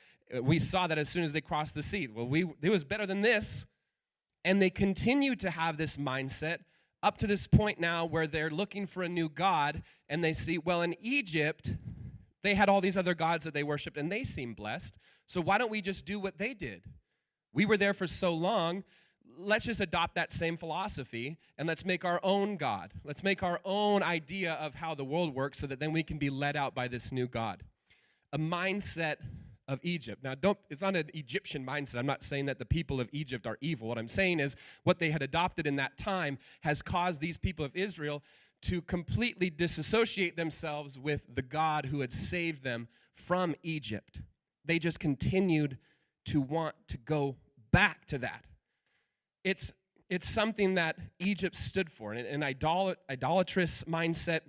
We 0.41 0.59
saw 0.59 0.87
that 0.87 0.97
as 0.97 1.11
soon 1.11 1.25
as 1.25 1.35
they 1.35 1.43
crossed 1.43 1.75
the 1.75 1.83
sea. 1.83 2.09
Well, 2.09 2.27
we, 2.27 2.47
it 2.63 2.71
was 2.71 2.85
better 2.85 3.05
than 3.05 3.21
this. 3.21 3.67
And 4.47 4.63
they 4.63 4.71
continue 4.71 5.37
to 5.37 5.51
have 5.51 5.77
this 5.77 5.99
mindset 5.99 6.61
up 7.07 7.17
to 7.19 7.27
this 7.29 7.47
point 7.47 7.79
now 7.79 8.05
where 8.05 8.27
they're 8.27 8.51
looking 8.51 8.85
for 8.85 9.05
a 9.05 9.09
new 9.09 9.29
God 9.29 9.85
and 10.09 10.25
they 10.25 10.33
see, 10.33 10.59
well, 10.59 10.83
in 10.83 10.97
Egypt, 11.01 11.71
they 12.43 12.57
had 12.57 12.69
all 12.69 12.81
these 12.81 12.97
other 12.97 13.15
gods 13.15 13.45
that 13.45 13.55
they 13.55 13.63
worshiped 13.63 13.97
and 13.97 14.11
they 14.11 14.25
seemed 14.25 14.57
blessed. 14.57 14.99
So 15.25 15.41
why 15.41 15.57
don't 15.57 15.71
we 15.71 15.81
just 15.81 16.05
do 16.05 16.19
what 16.19 16.39
they 16.39 16.53
did? 16.53 16.83
We 17.53 17.65
were 17.65 17.77
there 17.77 17.95
for 17.95 18.09
so 18.09 18.35
long. 18.35 18.83
Let's 19.39 19.67
just 19.67 19.81
adopt 19.81 20.17
that 20.17 20.33
same 20.33 20.57
philosophy 20.57 21.39
and 21.57 21.69
let's 21.69 21.85
make 21.85 22.05
our 22.05 22.19
own 22.25 22.57
God. 22.57 22.93
Let's 23.05 23.23
make 23.23 23.41
our 23.41 23.61
own 23.65 24.03
idea 24.03 24.55
of 24.55 24.75
how 24.75 24.97
the 24.97 25.05
world 25.05 25.33
works 25.33 25.61
so 25.61 25.69
that 25.69 25.79
then 25.79 25.93
we 25.93 26.03
can 26.03 26.19
be 26.19 26.29
led 26.29 26.57
out 26.57 26.75
by 26.75 26.89
this 26.89 27.13
new 27.13 27.29
God. 27.29 27.63
A 28.33 28.39
mindset 28.39 29.19
of 29.69 29.81
Egypt. 29.83 30.23
Now, 30.23 30.35
don't, 30.35 30.59
it's 30.71 30.83
not 30.83 30.97
an 30.97 31.11
Egyptian 31.15 31.67
mindset. 31.67 31.97
I'm 31.97 32.07
not 32.07 32.23
saying 32.23 32.47
that 32.47 32.59
the 32.59 32.65
people 32.65 33.01
of 33.01 33.09
Egypt 33.13 33.47
are 33.47 33.59
evil. 33.61 33.89
What 33.89 33.99
I'm 33.99 34.09
saying 34.09 34.41
is 34.41 34.57
what 34.85 34.99
they 34.99 35.11
had 35.11 35.23
adopted 35.23 35.67
in 35.67 35.77
that 35.77 35.99
time 35.99 36.39
has 36.61 36.83
caused 36.83 37.21
these 37.21 37.39
people 37.39 37.65
of 37.65 37.75
Israel 37.75 38.23
to 38.63 38.81
completely 38.83 39.51
disassociate 39.51 40.37
themselves 40.37 40.99
with 40.99 41.27
the 41.35 41.43
God 41.43 41.87
who 41.87 42.01
had 42.01 42.13
saved 42.13 42.63
them 42.63 42.89
from 43.13 43.55
Egypt. 43.63 44.21
They 44.65 44.79
just 44.79 45.01
continued 45.01 45.79
to 46.27 46.41
want 46.41 46.75
to 46.89 46.97
go 46.97 47.37
back 47.71 48.07
to 48.07 48.19
that. 48.19 48.45
It's, 49.45 49.73
it's 50.09 50.29
something 50.29 50.75
that 50.75 50.97
Egypt 51.19 51.57
stood 51.57 51.91
for, 51.91 52.13
an, 52.13 52.25
an 52.27 52.41
idolat, 52.41 52.97
idolatrous 53.11 53.85
mindset 53.85 54.41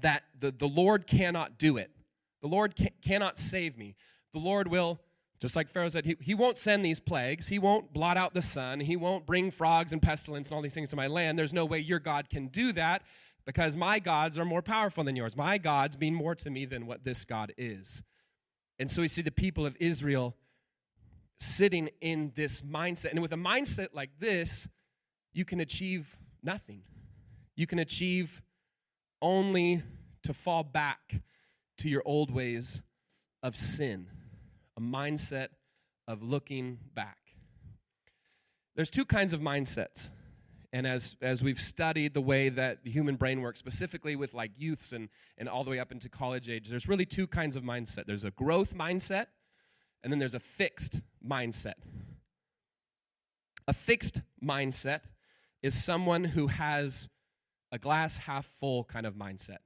that 0.00 0.22
the, 0.38 0.50
the 0.50 0.68
Lord 0.68 1.06
cannot 1.06 1.58
do 1.58 1.76
it. 1.76 1.90
The 2.40 2.48
Lord 2.48 2.76
can, 2.76 2.90
cannot 3.02 3.38
save 3.38 3.76
me. 3.76 3.94
The 4.32 4.38
Lord 4.38 4.68
will, 4.68 5.00
just 5.40 5.56
like 5.56 5.68
Pharaoh 5.68 5.88
said, 5.88 6.06
he, 6.06 6.16
he 6.20 6.34
won't 6.34 6.58
send 6.58 6.84
these 6.84 7.00
plagues. 7.00 7.48
He 7.48 7.58
won't 7.58 7.92
blot 7.92 8.16
out 8.16 8.34
the 8.34 8.42
sun. 8.42 8.80
He 8.80 8.96
won't 8.96 9.26
bring 9.26 9.50
frogs 9.50 9.92
and 9.92 10.00
pestilence 10.00 10.48
and 10.48 10.56
all 10.56 10.62
these 10.62 10.74
things 10.74 10.90
to 10.90 10.96
my 10.96 11.06
land. 11.06 11.38
There's 11.38 11.52
no 11.52 11.64
way 11.64 11.78
your 11.78 11.98
God 11.98 12.30
can 12.30 12.48
do 12.48 12.72
that 12.72 13.02
because 13.44 13.76
my 13.76 13.98
gods 13.98 14.38
are 14.38 14.44
more 14.44 14.62
powerful 14.62 15.04
than 15.04 15.16
yours. 15.16 15.36
My 15.36 15.58
gods 15.58 15.98
mean 15.98 16.14
more 16.14 16.34
to 16.36 16.50
me 16.50 16.64
than 16.64 16.86
what 16.86 17.04
this 17.04 17.24
God 17.24 17.52
is. 17.58 18.02
And 18.78 18.90
so 18.90 19.02
we 19.02 19.08
see 19.08 19.22
the 19.22 19.30
people 19.30 19.66
of 19.66 19.76
Israel 19.80 20.36
sitting 21.38 21.90
in 22.00 22.32
this 22.34 22.62
mindset. 22.62 23.10
And 23.10 23.20
with 23.20 23.32
a 23.32 23.36
mindset 23.36 23.88
like 23.92 24.10
this, 24.18 24.68
you 25.32 25.44
can 25.44 25.60
achieve 25.60 26.16
nothing. 26.42 26.82
You 27.56 27.66
can 27.66 27.78
achieve 27.78 28.42
only 29.20 29.82
to 30.22 30.32
fall 30.32 30.62
back 30.62 31.22
to 31.78 31.88
your 31.88 32.02
old 32.04 32.30
ways 32.30 32.82
of 33.42 33.56
sin, 33.56 34.06
a 34.76 34.80
mindset 34.80 35.48
of 36.08 36.22
looking 36.22 36.78
back. 36.94 37.18
There's 38.74 38.90
two 38.90 39.04
kinds 39.04 39.32
of 39.32 39.40
mindsets 39.40 40.08
and 40.72 40.86
as, 40.86 41.16
as 41.20 41.44
we've 41.44 41.60
studied 41.60 42.14
the 42.14 42.20
way 42.20 42.48
that 42.48 42.82
the 42.82 42.90
human 42.90 43.16
brain 43.16 43.42
works, 43.42 43.58
specifically 43.58 44.16
with 44.16 44.32
like 44.32 44.52
youths 44.56 44.92
and, 44.92 45.10
and 45.36 45.48
all 45.48 45.64
the 45.64 45.70
way 45.70 45.78
up 45.78 45.92
into 45.92 46.08
college 46.08 46.48
age, 46.48 46.68
there's 46.68 46.88
really 46.88 47.04
two 47.04 47.26
kinds 47.26 47.56
of 47.56 47.62
mindset 47.62 48.06
there's 48.06 48.24
a 48.24 48.30
growth 48.30 48.74
mindset, 48.74 49.26
and 50.02 50.10
then 50.10 50.18
there's 50.18 50.34
a 50.34 50.40
fixed 50.40 51.02
mindset. 51.26 51.74
A 53.68 53.74
fixed 53.74 54.22
mindset 54.42 55.00
is 55.62 55.80
someone 55.80 56.24
who 56.24 56.46
has 56.46 57.08
a 57.70 57.78
glass 57.78 58.18
half 58.18 58.46
full 58.46 58.84
kind 58.84 59.06
of 59.06 59.14
mindset. 59.14 59.58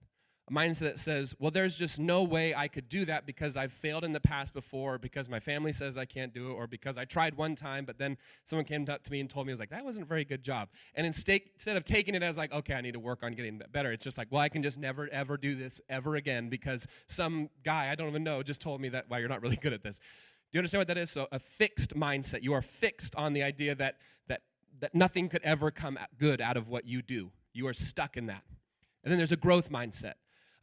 A 0.48 0.52
mindset 0.52 0.78
that 0.78 0.98
says, 1.00 1.34
well, 1.40 1.50
there's 1.50 1.76
just 1.76 1.98
no 1.98 2.22
way 2.22 2.54
I 2.54 2.68
could 2.68 2.88
do 2.88 3.04
that 3.06 3.26
because 3.26 3.56
I've 3.56 3.72
failed 3.72 4.04
in 4.04 4.12
the 4.12 4.20
past 4.20 4.54
before, 4.54 4.96
because 4.96 5.28
my 5.28 5.40
family 5.40 5.72
says 5.72 5.98
I 5.98 6.04
can't 6.04 6.32
do 6.32 6.50
it, 6.50 6.54
or 6.54 6.68
because 6.68 6.96
I 6.96 7.04
tried 7.04 7.36
one 7.36 7.56
time, 7.56 7.84
but 7.84 7.98
then 7.98 8.16
someone 8.44 8.64
came 8.64 8.86
up 8.88 9.02
to 9.02 9.10
me 9.10 9.18
and 9.18 9.28
told 9.28 9.46
me, 9.46 9.52
I 9.52 9.54
was 9.54 9.60
like, 9.60 9.70
that 9.70 9.84
wasn't 9.84 10.04
a 10.04 10.08
very 10.08 10.24
good 10.24 10.44
job. 10.44 10.68
And 10.94 11.04
instead 11.04 11.42
of 11.66 11.84
taking 11.84 12.14
it 12.14 12.22
as 12.22 12.38
like, 12.38 12.52
okay, 12.52 12.74
I 12.74 12.80
need 12.80 12.92
to 12.92 13.00
work 13.00 13.24
on 13.24 13.32
getting 13.32 13.60
better, 13.72 13.90
it's 13.90 14.04
just 14.04 14.16
like, 14.16 14.28
well, 14.30 14.40
I 14.40 14.48
can 14.48 14.62
just 14.62 14.78
never, 14.78 15.08
ever 15.10 15.36
do 15.36 15.56
this 15.56 15.80
ever 15.88 16.14
again 16.14 16.48
because 16.48 16.86
some 17.08 17.50
guy 17.64 17.90
I 17.90 17.96
don't 17.96 18.08
even 18.08 18.22
know 18.22 18.44
just 18.44 18.60
told 18.60 18.80
me 18.80 18.88
that, 18.90 19.10
well, 19.10 19.18
you're 19.18 19.28
not 19.28 19.42
really 19.42 19.56
good 19.56 19.72
at 19.72 19.82
this. 19.82 19.98
Do 19.98 20.58
you 20.58 20.60
understand 20.60 20.80
what 20.80 20.88
that 20.88 20.98
is? 20.98 21.10
So 21.10 21.26
a 21.32 21.40
fixed 21.40 21.96
mindset. 21.96 22.44
You 22.44 22.52
are 22.52 22.62
fixed 22.62 23.16
on 23.16 23.32
the 23.32 23.42
idea 23.42 23.74
that, 23.74 23.96
that, 24.28 24.42
that 24.78 24.94
nothing 24.94 25.28
could 25.28 25.42
ever 25.42 25.72
come 25.72 25.98
good 26.18 26.40
out 26.40 26.56
of 26.56 26.68
what 26.68 26.86
you 26.86 27.02
do. 27.02 27.32
You 27.52 27.66
are 27.66 27.74
stuck 27.74 28.16
in 28.16 28.26
that. 28.26 28.44
And 29.02 29.10
then 29.10 29.18
there's 29.18 29.32
a 29.32 29.36
growth 29.36 29.70
mindset. 29.70 30.14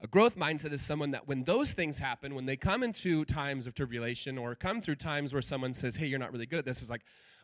A 0.04 0.08
growth 0.08 0.36
mindset 0.36 0.74
is 0.74 0.82
someone 0.82 1.12
that 1.12 1.30
when 1.30 1.46
those 1.46 1.72
things 1.72 1.98
happen, 1.98 2.36
when 2.36 2.46
they 2.46 2.58
come 2.58 2.84
into 2.84 3.24
times 3.24 3.66
of 3.66 3.74
tribulation 3.74 4.38
or 4.38 4.54
come 4.54 4.82
through 4.82 4.98
times 4.98 5.32
where 5.32 5.42
someone 5.42 5.72
says, 5.74 5.96
hey, 5.96 6.08
you're 6.08 6.20
not 6.20 6.34
really 6.34 6.46
good 6.46 6.60
at 6.60 6.66
this, 6.66 6.82
is 6.82 6.90
like, 6.90 7.04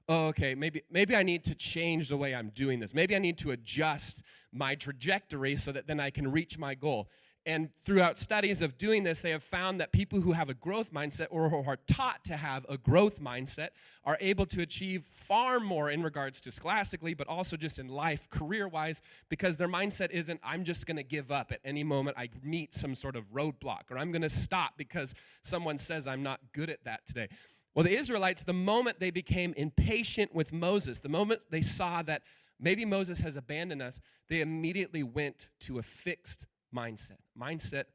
oh, 0.09 0.27
okay, 0.27 0.55
maybe, 0.55 0.81
maybe 0.91 1.15
I 1.15 1.23
need 1.23 1.45
to 1.45 1.55
change 1.55 2.09
the 2.09 2.17
way 2.17 2.35
I'm 2.35 2.49
doing 2.49 2.81
this. 2.81 2.93
Maybe 2.93 3.15
I 3.15 3.19
need 3.19 3.37
to 3.39 3.51
adjust 3.51 4.23
my 4.51 4.75
trajectory 4.75 5.55
so 5.55 5.71
that 5.71 5.87
then 5.87 6.01
I 6.01 6.09
can 6.09 6.29
reach 6.29 6.57
my 6.57 6.75
goal. 6.75 7.07
And 7.45 7.69
throughout 7.83 8.19
studies 8.19 8.61
of 8.61 8.77
doing 8.77 9.03
this, 9.03 9.21
they 9.21 9.31
have 9.31 9.43
found 9.43 9.79
that 9.79 9.91
people 9.91 10.21
who 10.21 10.33
have 10.33 10.49
a 10.49 10.53
growth 10.53 10.93
mindset 10.93 11.27
or 11.31 11.49
who 11.49 11.63
are 11.67 11.77
taught 11.87 12.23
to 12.25 12.37
have 12.37 12.65
a 12.67 12.77
growth 12.77 13.21
mindset 13.21 13.69
are 14.03 14.17
able 14.19 14.45
to 14.47 14.61
achieve 14.61 15.03
far 15.05 15.59
more 15.59 15.89
in 15.89 16.03
regards 16.03 16.41
to 16.41 16.51
scholastically, 16.51 17.13
but 17.13 17.27
also 17.27 17.55
just 17.55 17.79
in 17.79 17.87
life, 17.87 18.29
career 18.29 18.67
wise, 18.67 19.01
because 19.29 19.57
their 19.57 19.69
mindset 19.69 20.11
isn't, 20.11 20.39
I'm 20.43 20.63
just 20.63 20.85
going 20.85 20.97
to 20.97 21.03
give 21.03 21.31
up 21.31 21.51
at 21.51 21.59
any 21.63 21.83
moment 21.83 22.17
I 22.19 22.29
meet 22.43 22.73
some 22.73 22.93
sort 22.93 23.15
of 23.15 23.31
roadblock, 23.33 23.89
or 23.89 23.97
I'm 23.97 24.11
going 24.11 24.21
to 24.21 24.29
stop 24.29 24.73
because 24.77 25.15
someone 25.43 25.77
says 25.77 26.07
I'm 26.07 26.21
not 26.21 26.41
good 26.53 26.69
at 26.69 26.83
that 26.83 27.07
today. 27.07 27.29
Well, 27.73 27.83
the 27.83 27.97
Israelites, 27.97 28.43
the 28.43 28.53
moment 28.53 28.99
they 28.99 29.11
became 29.11 29.53
impatient 29.55 30.35
with 30.35 30.51
Moses, 30.51 30.99
the 30.99 31.09
moment 31.09 31.41
they 31.49 31.61
saw 31.61 32.01
that 32.03 32.23
maybe 32.59 32.83
Moses 32.83 33.21
has 33.21 33.37
abandoned 33.37 33.81
us, 33.81 33.99
they 34.27 34.41
immediately 34.41 35.03
went 35.03 35.47
to 35.61 35.79
a 35.79 35.81
fixed 35.81 36.45
mindset 36.75 37.17
mindset 37.39 37.85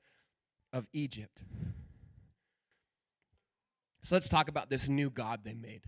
of 0.72 0.88
Egypt. 0.92 1.40
So 4.02 4.14
let's 4.14 4.28
talk 4.28 4.48
about 4.48 4.68
this 4.68 4.88
new 4.88 5.08
God 5.08 5.40
they 5.44 5.54
made. 5.54 5.82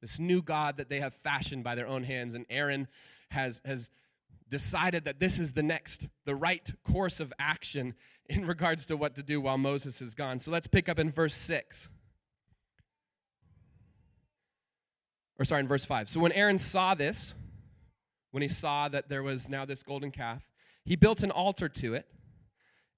This 0.00 0.18
new 0.18 0.42
God 0.42 0.76
that 0.76 0.90
they 0.90 1.00
have 1.00 1.14
fashioned 1.14 1.64
by 1.64 1.74
their 1.74 1.86
own 1.86 2.02
hands. 2.02 2.34
And 2.34 2.44
Aaron 2.50 2.88
has, 3.30 3.62
has 3.64 3.90
decided 4.50 5.06
that 5.06 5.18
this 5.18 5.38
is 5.38 5.52
the 5.52 5.62
next, 5.62 6.08
the 6.26 6.34
right 6.34 6.68
course 6.86 7.20
of 7.20 7.32
action 7.38 7.94
in 8.28 8.46
regards 8.46 8.86
to 8.86 8.96
what 8.96 9.14
to 9.16 9.22
do 9.22 9.40
while 9.40 9.56
Moses 9.56 10.02
is 10.02 10.14
gone. 10.14 10.40
So 10.40 10.50
let's 10.50 10.66
pick 10.66 10.88
up 10.88 10.98
in 10.98 11.10
verse 11.10 11.34
6. 11.34 11.88
Or 15.38 15.44
sorry, 15.44 15.60
in 15.60 15.68
verse 15.68 15.84
5. 15.84 16.08
So 16.08 16.20
when 16.20 16.32
Aaron 16.32 16.58
saw 16.58 16.94
this, 16.94 17.34
when 18.30 18.42
he 18.42 18.48
saw 18.48 18.88
that 18.88 19.08
there 19.08 19.22
was 19.22 19.48
now 19.48 19.64
this 19.64 19.82
golden 19.82 20.10
calf, 20.10 20.42
he 20.84 20.96
built 20.96 21.22
an 21.22 21.30
altar 21.30 21.68
to 21.68 21.94
it 21.94 22.06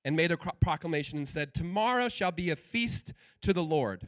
and 0.06 0.14
made 0.14 0.30
a 0.30 0.36
proclamation 0.36 1.18
and 1.18 1.28
said, 1.28 1.52
Tomorrow 1.52 2.08
shall 2.08 2.30
be 2.30 2.48
a 2.50 2.56
feast 2.56 3.12
to 3.42 3.52
the 3.52 3.62
Lord. 3.62 4.06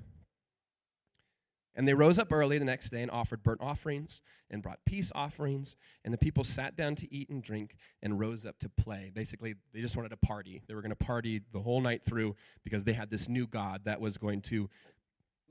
And 1.74 1.88
they 1.88 1.94
rose 1.94 2.20
up 2.20 2.32
early 2.32 2.56
the 2.56 2.64
next 2.64 2.90
day 2.90 3.02
and 3.02 3.10
offered 3.10 3.42
burnt 3.42 3.60
offerings 3.60 4.20
and 4.48 4.62
brought 4.62 4.78
peace 4.86 5.10
offerings. 5.12 5.74
And 6.04 6.14
the 6.14 6.18
people 6.18 6.44
sat 6.44 6.76
down 6.76 6.94
to 6.96 7.12
eat 7.12 7.28
and 7.30 7.42
drink 7.42 7.74
and 8.00 8.18
rose 8.18 8.46
up 8.46 8.60
to 8.60 8.68
play. 8.68 9.10
Basically, 9.12 9.56
they 9.74 9.80
just 9.80 9.96
wanted 9.96 10.10
to 10.10 10.16
party. 10.16 10.62
They 10.68 10.74
were 10.74 10.82
going 10.82 10.90
to 10.90 10.96
party 10.96 11.42
the 11.52 11.60
whole 11.60 11.80
night 11.80 12.04
through 12.04 12.36
because 12.62 12.84
they 12.84 12.92
had 12.92 13.10
this 13.10 13.28
new 13.28 13.48
God 13.48 13.80
that 13.84 14.00
was 14.00 14.18
going 14.18 14.40
to 14.42 14.70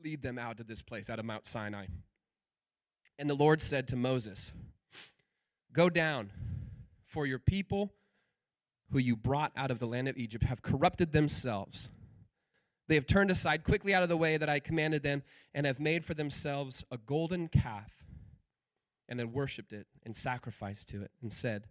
lead 0.02 0.22
them 0.22 0.40
out 0.40 0.56
to 0.58 0.64
this 0.64 0.82
place, 0.82 1.10
out 1.10 1.20
of 1.20 1.26
Mount 1.26 1.46
Sinai. 1.46 1.88
And 3.20 3.30
the 3.30 3.36
Lord 3.36 3.62
said 3.62 3.86
to 3.90 3.98
Moses, 3.98 4.54
Go 5.74 5.90
down, 5.90 6.32
for 7.06 7.26
your 7.26 7.40
people 7.40 7.92
who 8.92 9.00
you 9.00 9.16
brought 9.16 9.52
out 9.56 9.72
of 9.72 9.80
the 9.80 9.88
land 9.88 10.08
of 10.08 10.18
Egypt 10.18 10.46
have 10.46 10.62
corrupted 10.62 11.12
themselves. 11.12 11.90
They 12.88 12.96
have 12.96 13.06
turned 13.06 13.32
aside 13.32 13.64
quickly 13.64 13.94
out 13.94 14.04
of 14.04 14.10
the 14.10 14.18
way 14.18 14.38
that 14.38 14.50
I 14.50 14.60
commanded 14.60 15.04
them 15.04 15.24
and 15.54 15.66
have 15.66 15.80
made 15.80 16.06
for 16.06 16.14
themselves 16.14 16.86
a 16.90 16.98
golden 16.98 17.50
calf 17.50 17.92
and 19.10 19.20
have 19.20 19.30
worshipped 19.30 19.74
it 19.74 19.88
and 20.04 20.16
sacrificed 20.16 20.88
to 20.90 21.02
it 21.02 21.12
and 21.22 21.32
said, 21.32 21.68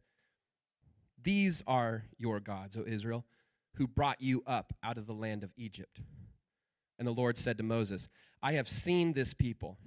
These 1.23 1.63
are 1.67 2.05
your 2.19 2.41
gods, 2.41 2.77
O 2.77 2.85
Israel, 2.87 3.25
who 3.75 3.87
brought 3.87 4.21
you 4.21 4.43
up 4.47 4.75
out 4.83 4.99
of 4.99 5.07
the 5.07 5.15
land 5.15 5.43
of 5.43 5.53
Egypt. 5.57 6.01
And 6.99 7.07
the 7.07 7.13
Lord 7.13 7.37
said 7.37 7.57
to 7.59 7.65
Moses, 7.65 8.09
I 8.43 8.53
have 8.53 8.69
seen 8.69 9.13
this 9.13 9.35
people, 9.35 9.79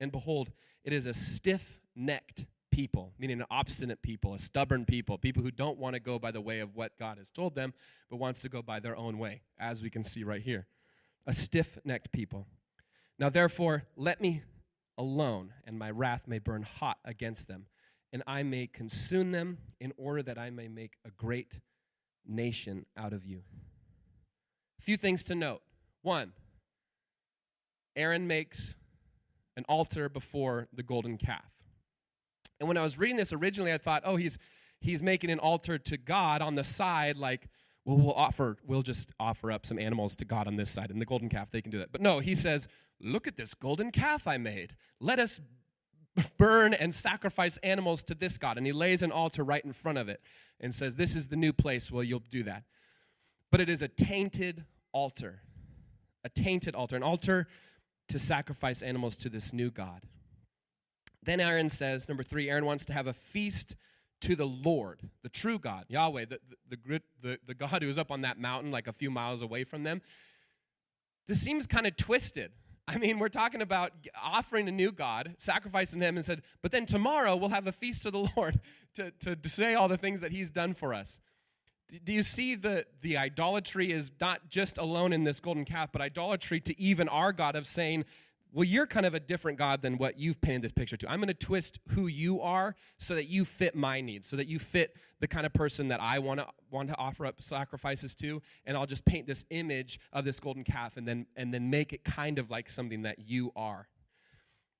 and 0.00 0.12
behold, 0.12 0.50
it 0.84 0.92
is 0.92 1.06
a 1.06 1.14
stiff 1.14 1.80
necked 1.94 2.46
people, 2.70 3.12
meaning 3.18 3.40
an 3.40 3.46
obstinate 3.50 4.02
people, 4.02 4.34
a 4.34 4.38
stubborn 4.38 4.84
people, 4.84 5.18
people 5.18 5.42
who 5.42 5.50
don't 5.50 5.78
want 5.78 5.94
to 5.94 6.00
go 6.00 6.18
by 6.18 6.30
the 6.30 6.40
way 6.40 6.60
of 6.60 6.76
what 6.76 6.98
God 6.98 7.18
has 7.18 7.30
told 7.30 7.54
them, 7.54 7.74
but 8.08 8.16
wants 8.16 8.40
to 8.42 8.48
go 8.48 8.62
by 8.62 8.80
their 8.80 8.96
own 8.96 9.18
way, 9.18 9.42
as 9.58 9.82
we 9.82 9.90
can 9.90 10.04
see 10.04 10.24
right 10.24 10.42
here. 10.42 10.66
A 11.26 11.32
stiff 11.32 11.78
necked 11.84 12.12
people. 12.12 12.46
Now, 13.18 13.28
therefore, 13.28 13.84
let 13.96 14.20
me 14.20 14.42
alone, 14.96 15.52
and 15.66 15.78
my 15.78 15.90
wrath 15.90 16.26
may 16.26 16.38
burn 16.38 16.62
hot 16.62 16.98
against 17.04 17.48
them, 17.48 17.66
and 18.12 18.22
I 18.26 18.42
may 18.42 18.66
consume 18.66 19.32
them 19.32 19.58
in 19.80 19.92
order 19.96 20.22
that 20.22 20.38
I 20.38 20.50
may 20.50 20.68
make 20.68 20.94
a 21.04 21.10
great 21.10 21.60
nation 22.26 22.86
out 22.96 23.12
of 23.12 23.24
you. 23.24 23.42
A 24.78 24.82
few 24.82 24.96
things 24.96 25.24
to 25.24 25.34
note. 25.34 25.62
One, 26.02 26.32
Aaron 27.96 28.26
makes 28.26 28.76
an 29.56 29.64
altar 29.68 30.08
before 30.08 30.68
the 30.72 30.82
golden 30.82 31.18
calf. 31.18 31.44
And 32.60 32.68
when 32.68 32.76
I 32.76 32.82
was 32.82 32.98
reading 32.98 33.16
this 33.16 33.32
originally, 33.32 33.72
I 33.72 33.78
thought, 33.78 34.02
oh, 34.04 34.16
he's 34.16 34.38
he's 34.80 35.02
making 35.02 35.30
an 35.30 35.38
altar 35.38 35.78
to 35.78 35.96
God 35.96 36.42
on 36.42 36.54
the 36.54 36.64
side, 36.64 37.16
like, 37.16 37.48
well, 37.84 37.96
we'll 37.96 38.14
offer, 38.14 38.56
we'll 38.64 38.82
just 38.82 39.12
offer 39.18 39.50
up 39.50 39.66
some 39.66 39.78
animals 39.78 40.16
to 40.16 40.24
God 40.24 40.46
on 40.46 40.56
this 40.56 40.70
side, 40.70 40.90
and 40.90 41.00
the 41.00 41.06
golden 41.06 41.28
calf, 41.28 41.50
they 41.50 41.62
can 41.62 41.70
do 41.70 41.78
that. 41.78 41.92
But 41.92 42.00
no, 42.00 42.18
he 42.18 42.34
says, 42.34 42.68
look 43.00 43.26
at 43.26 43.36
this 43.36 43.54
golden 43.54 43.90
calf 43.90 44.26
I 44.26 44.38
made. 44.38 44.76
Let 45.00 45.18
us 45.18 45.40
burn 46.38 46.74
and 46.74 46.94
sacrifice 46.94 47.56
animals 47.58 48.02
to 48.04 48.14
this 48.14 48.38
God. 48.38 48.56
And 48.56 48.66
he 48.66 48.72
lays 48.72 49.02
an 49.02 49.12
altar 49.12 49.42
right 49.42 49.64
in 49.64 49.72
front 49.72 49.98
of 49.98 50.08
it 50.08 50.20
and 50.58 50.74
says, 50.74 50.96
This 50.96 51.14
is 51.14 51.28
the 51.28 51.36
new 51.36 51.52
place 51.52 51.90
where 51.90 52.04
you'll 52.04 52.22
do 52.30 52.42
that. 52.44 52.64
But 53.50 53.60
it 53.60 53.68
is 53.68 53.82
a 53.82 53.88
tainted 53.88 54.64
altar, 54.92 55.42
a 56.24 56.28
tainted 56.28 56.74
altar, 56.74 56.96
an 56.96 57.02
altar 57.02 57.48
to 58.08 58.18
sacrifice 58.18 58.82
animals 58.82 59.16
to 59.18 59.28
this 59.28 59.52
new 59.52 59.70
God. 59.70 60.02
Then 61.22 61.40
Aaron 61.40 61.68
says, 61.68 62.08
number 62.08 62.22
three, 62.22 62.48
Aaron 62.48 62.64
wants 62.64 62.84
to 62.86 62.92
have 62.92 63.06
a 63.06 63.12
feast 63.12 63.76
to 64.22 64.36
the 64.36 64.46
Lord, 64.46 65.00
the 65.22 65.28
true 65.28 65.58
God, 65.58 65.86
Yahweh, 65.88 66.26
the, 66.26 66.40
the, 66.68 67.02
the, 67.22 67.38
the, 67.46 67.54
God 67.54 67.82
who 67.82 67.88
is 67.88 67.98
up 67.98 68.10
on 68.10 68.20
that 68.22 68.38
mountain 68.38 68.70
like 68.70 68.86
a 68.86 68.92
few 68.92 69.10
miles 69.10 69.40
away 69.40 69.64
from 69.64 69.82
them. 69.82 70.02
This 71.26 71.40
seems 71.40 71.66
kind 71.66 71.86
of 71.86 71.96
twisted. 71.96 72.52
I 72.86 72.98
mean, 72.98 73.18
we're 73.18 73.28
talking 73.28 73.62
about 73.62 73.92
offering 74.22 74.68
a 74.68 74.72
new 74.72 74.92
God, 74.92 75.34
sacrificing 75.38 76.00
him, 76.00 76.16
and 76.16 76.24
said, 76.24 76.42
but 76.60 76.72
then 76.72 76.86
tomorrow 76.86 77.36
we'll 77.36 77.50
have 77.50 77.66
a 77.66 77.72
feast 77.72 78.02
to 78.02 78.10
the 78.10 78.28
Lord 78.36 78.60
to, 78.94 79.10
to, 79.20 79.36
to 79.36 79.48
say 79.48 79.74
all 79.74 79.88
the 79.88 79.96
things 79.96 80.20
that 80.20 80.32
he's 80.32 80.50
done 80.50 80.74
for 80.74 80.92
us. 80.92 81.18
Do 82.04 82.12
you 82.12 82.22
see 82.22 82.54
the, 82.54 82.86
the 83.00 83.16
idolatry 83.16 83.90
is 83.90 84.10
not 84.20 84.48
just 84.48 84.78
alone 84.78 85.12
in 85.12 85.24
this 85.24 85.40
golden 85.40 85.64
calf, 85.64 85.90
but 85.92 86.00
idolatry 86.00 86.60
to 86.60 86.80
even 86.80 87.08
our 87.08 87.32
God 87.32 87.56
of 87.56 87.66
saying, 87.66 88.04
well, 88.52 88.64
you're 88.64 88.86
kind 88.86 89.06
of 89.06 89.14
a 89.14 89.20
different 89.20 89.58
God 89.58 89.82
than 89.82 89.96
what 89.98 90.18
you've 90.18 90.40
painted 90.40 90.62
this 90.62 90.72
picture 90.72 90.96
to. 90.96 91.10
I'm 91.10 91.20
going 91.20 91.28
to 91.28 91.34
twist 91.34 91.78
who 91.90 92.06
you 92.06 92.40
are 92.40 92.74
so 92.98 93.14
that 93.14 93.26
you 93.26 93.44
fit 93.44 93.74
my 93.74 94.00
needs, 94.00 94.28
so 94.28 94.36
that 94.36 94.48
you 94.48 94.58
fit 94.58 94.96
the 95.20 95.28
kind 95.28 95.46
of 95.46 95.52
person 95.52 95.88
that 95.88 96.00
I 96.00 96.18
want 96.18 96.40
to 96.40 96.46
want 96.70 96.88
to 96.88 96.96
offer 96.96 97.26
up 97.26 97.40
sacrifices 97.42 98.14
to, 98.16 98.42
and 98.64 98.76
I'll 98.76 98.86
just 98.86 99.04
paint 99.04 99.26
this 99.26 99.44
image 99.50 100.00
of 100.12 100.24
this 100.24 100.40
golden 100.40 100.64
calf 100.64 100.96
and 100.96 101.06
then 101.06 101.26
and 101.36 101.54
then 101.54 101.70
make 101.70 101.92
it 101.92 102.04
kind 102.04 102.38
of 102.38 102.50
like 102.50 102.68
something 102.68 103.02
that 103.02 103.18
you 103.18 103.52
are. 103.54 103.88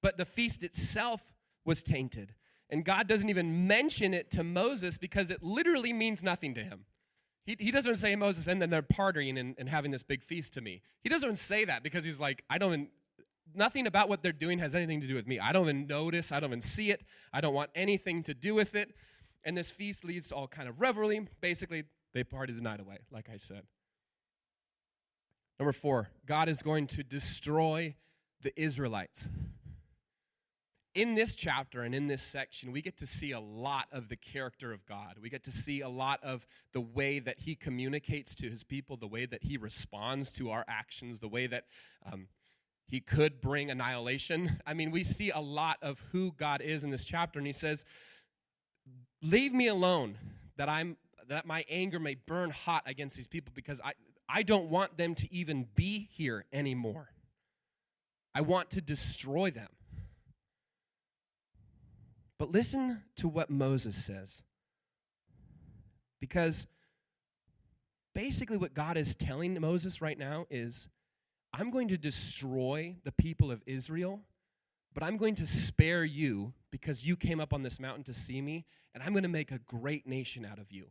But 0.02 0.16
the 0.16 0.24
feast 0.24 0.62
itself 0.62 1.32
was 1.64 1.82
tainted. 1.82 2.34
And 2.70 2.84
God 2.84 3.08
doesn't 3.08 3.28
even 3.28 3.66
mention 3.66 4.14
it 4.14 4.30
to 4.32 4.44
Moses 4.44 4.96
because 4.96 5.30
it 5.30 5.42
literally 5.42 5.92
means 5.92 6.22
nothing 6.22 6.54
to 6.54 6.62
him. 6.62 6.86
He, 7.44 7.56
he 7.58 7.70
doesn't 7.70 7.96
say 7.96 8.14
Moses, 8.14 8.46
and 8.46 8.62
then 8.62 8.70
they're 8.70 8.82
partying 8.82 9.38
and, 9.38 9.56
and 9.58 9.68
having 9.68 9.90
this 9.90 10.04
big 10.04 10.22
feast 10.22 10.54
to 10.54 10.60
me. 10.60 10.82
He 11.02 11.08
doesn't 11.08 11.36
say 11.36 11.64
that 11.64 11.82
because 11.82 12.04
he's 12.04 12.20
like, 12.20 12.44
I 12.48 12.58
don't 12.58 12.88
nothing 13.54 13.86
about 13.86 14.08
what 14.08 14.22
they're 14.22 14.32
doing 14.32 14.58
has 14.58 14.74
anything 14.74 15.00
to 15.00 15.06
do 15.06 15.14
with 15.14 15.26
me. 15.26 15.38
I 15.38 15.52
don't 15.52 15.64
even 15.64 15.86
notice, 15.86 16.32
I 16.32 16.40
don't 16.40 16.50
even 16.50 16.60
see 16.60 16.90
it. 16.90 17.02
I 17.32 17.40
don't 17.40 17.54
want 17.54 17.70
anything 17.74 18.22
to 18.24 18.34
do 18.34 18.54
with 18.54 18.74
it. 18.74 18.94
And 19.44 19.56
this 19.56 19.70
feast 19.70 20.04
leads 20.04 20.28
to 20.28 20.34
all 20.34 20.48
kind 20.48 20.68
of 20.68 20.80
revelry. 20.80 21.26
Basically, 21.40 21.84
they 22.12 22.24
party 22.24 22.52
the 22.52 22.60
night 22.60 22.80
away, 22.80 22.98
like 23.10 23.28
I 23.32 23.36
said. 23.36 23.62
Number 25.58 25.72
four, 25.72 26.10
God 26.26 26.48
is 26.48 26.62
going 26.62 26.86
to 26.88 27.02
destroy 27.02 27.94
the 28.42 28.58
Israelites. 28.60 29.26
in 30.94 31.14
this 31.14 31.34
chapter 31.34 31.82
and 31.82 31.94
in 31.94 32.08
this 32.08 32.22
section, 32.22 32.72
we 32.72 32.82
get 32.82 32.96
to 32.98 33.06
see 33.06 33.30
a 33.30 33.40
lot 33.40 33.86
of 33.92 34.08
the 34.08 34.16
character 34.16 34.72
of 34.72 34.84
God. 34.86 35.18
We 35.22 35.30
get 35.30 35.44
to 35.44 35.52
see 35.52 35.80
a 35.80 35.88
lot 35.88 36.18
of 36.22 36.46
the 36.72 36.80
way 36.80 37.20
that 37.20 37.40
He 37.40 37.54
communicates 37.54 38.34
to 38.36 38.50
His 38.50 38.64
people, 38.64 38.96
the 38.96 39.06
way 39.06 39.24
that 39.26 39.44
He 39.44 39.56
responds 39.56 40.32
to 40.32 40.50
our 40.50 40.64
actions, 40.66 41.20
the 41.20 41.28
way 41.28 41.46
that 41.46 41.64
um, 42.10 42.26
He 42.90 43.00
could 43.00 43.40
bring 43.40 43.70
annihilation. 43.70 44.60
I 44.66 44.74
mean, 44.74 44.90
we 44.90 45.04
see 45.04 45.30
a 45.30 45.38
lot 45.38 45.78
of 45.80 46.02
who 46.10 46.32
God 46.36 46.60
is 46.60 46.82
in 46.82 46.90
this 46.90 47.04
chapter, 47.04 47.38
and 47.38 47.46
He 47.46 47.52
says, 47.52 47.84
Leave 49.22 49.52
me 49.52 49.68
alone, 49.68 50.18
that 50.56 50.68
I'm 50.68 50.96
that 51.28 51.46
my 51.46 51.64
anger 51.70 52.00
may 52.00 52.16
burn 52.16 52.50
hot 52.50 52.82
against 52.86 53.16
these 53.16 53.28
people, 53.28 53.52
because 53.54 53.80
I, 53.84 53.92
I 54.28 54.42
don't 54.42 54.68
want 54.68 54.96
them 54.96 55.14
to 55.14 55.32
even 55.32 55.68
be 55.76 56.08
here 56.12 56.44
anymore. 56.52 57.10
I 58.34 58.40
want 58.40 58.70
to 58.70 58.80
destroy 58.80 59.52
them. 59.52 59.68
But 62.38 62.50
listen 62.50 63.02
to 63.16 63.28
what 63.28 63.50
Moses 63.50 63.94
says. 63.94 64.42
Because 66.20 66.66
basically, 68.14 68.56
what 68.56 68.74
God 68.74 68.96
is 68.96 69.14
telling 69.14 69.60
Moses 69.60 70.02
right 70.02 70.18
now 70.18 70.46
is 70.50 70.88
I'm 71.52 71.70
going 71.70 71.88
to 71.88 71.98
destroy 71.98 72.96
the 73.04 73.12
people 73.12 73.50
of 73.50 73.62
Israel, 73.66 74.20
but 74.94 75.02
I'm 75.02 75.16
going 75.16 75.34
to 75.36 75.46
spare 75.46 76.04
you 76.04 76.52
because 76.70 77.04
you 77.04 77.16
came 77.16 77.40
up 77.40 77.52
on 77.52 77.62
this 77.62 77.80
mountain 77.80 78.04
to 78.04 78.14
see 78.14 78.40
me, 78.40 78.64
and 78.94 79.02
I'm 79.02 79.12
going 79.12 79.24
to 79.24 79.28
make 79.28 79.50
a 79.50 79.58
great 79.58 80.06
nation 80.06 80.44
out 80.44 80.58
of 80.58 80.70
you. 80.70 80.86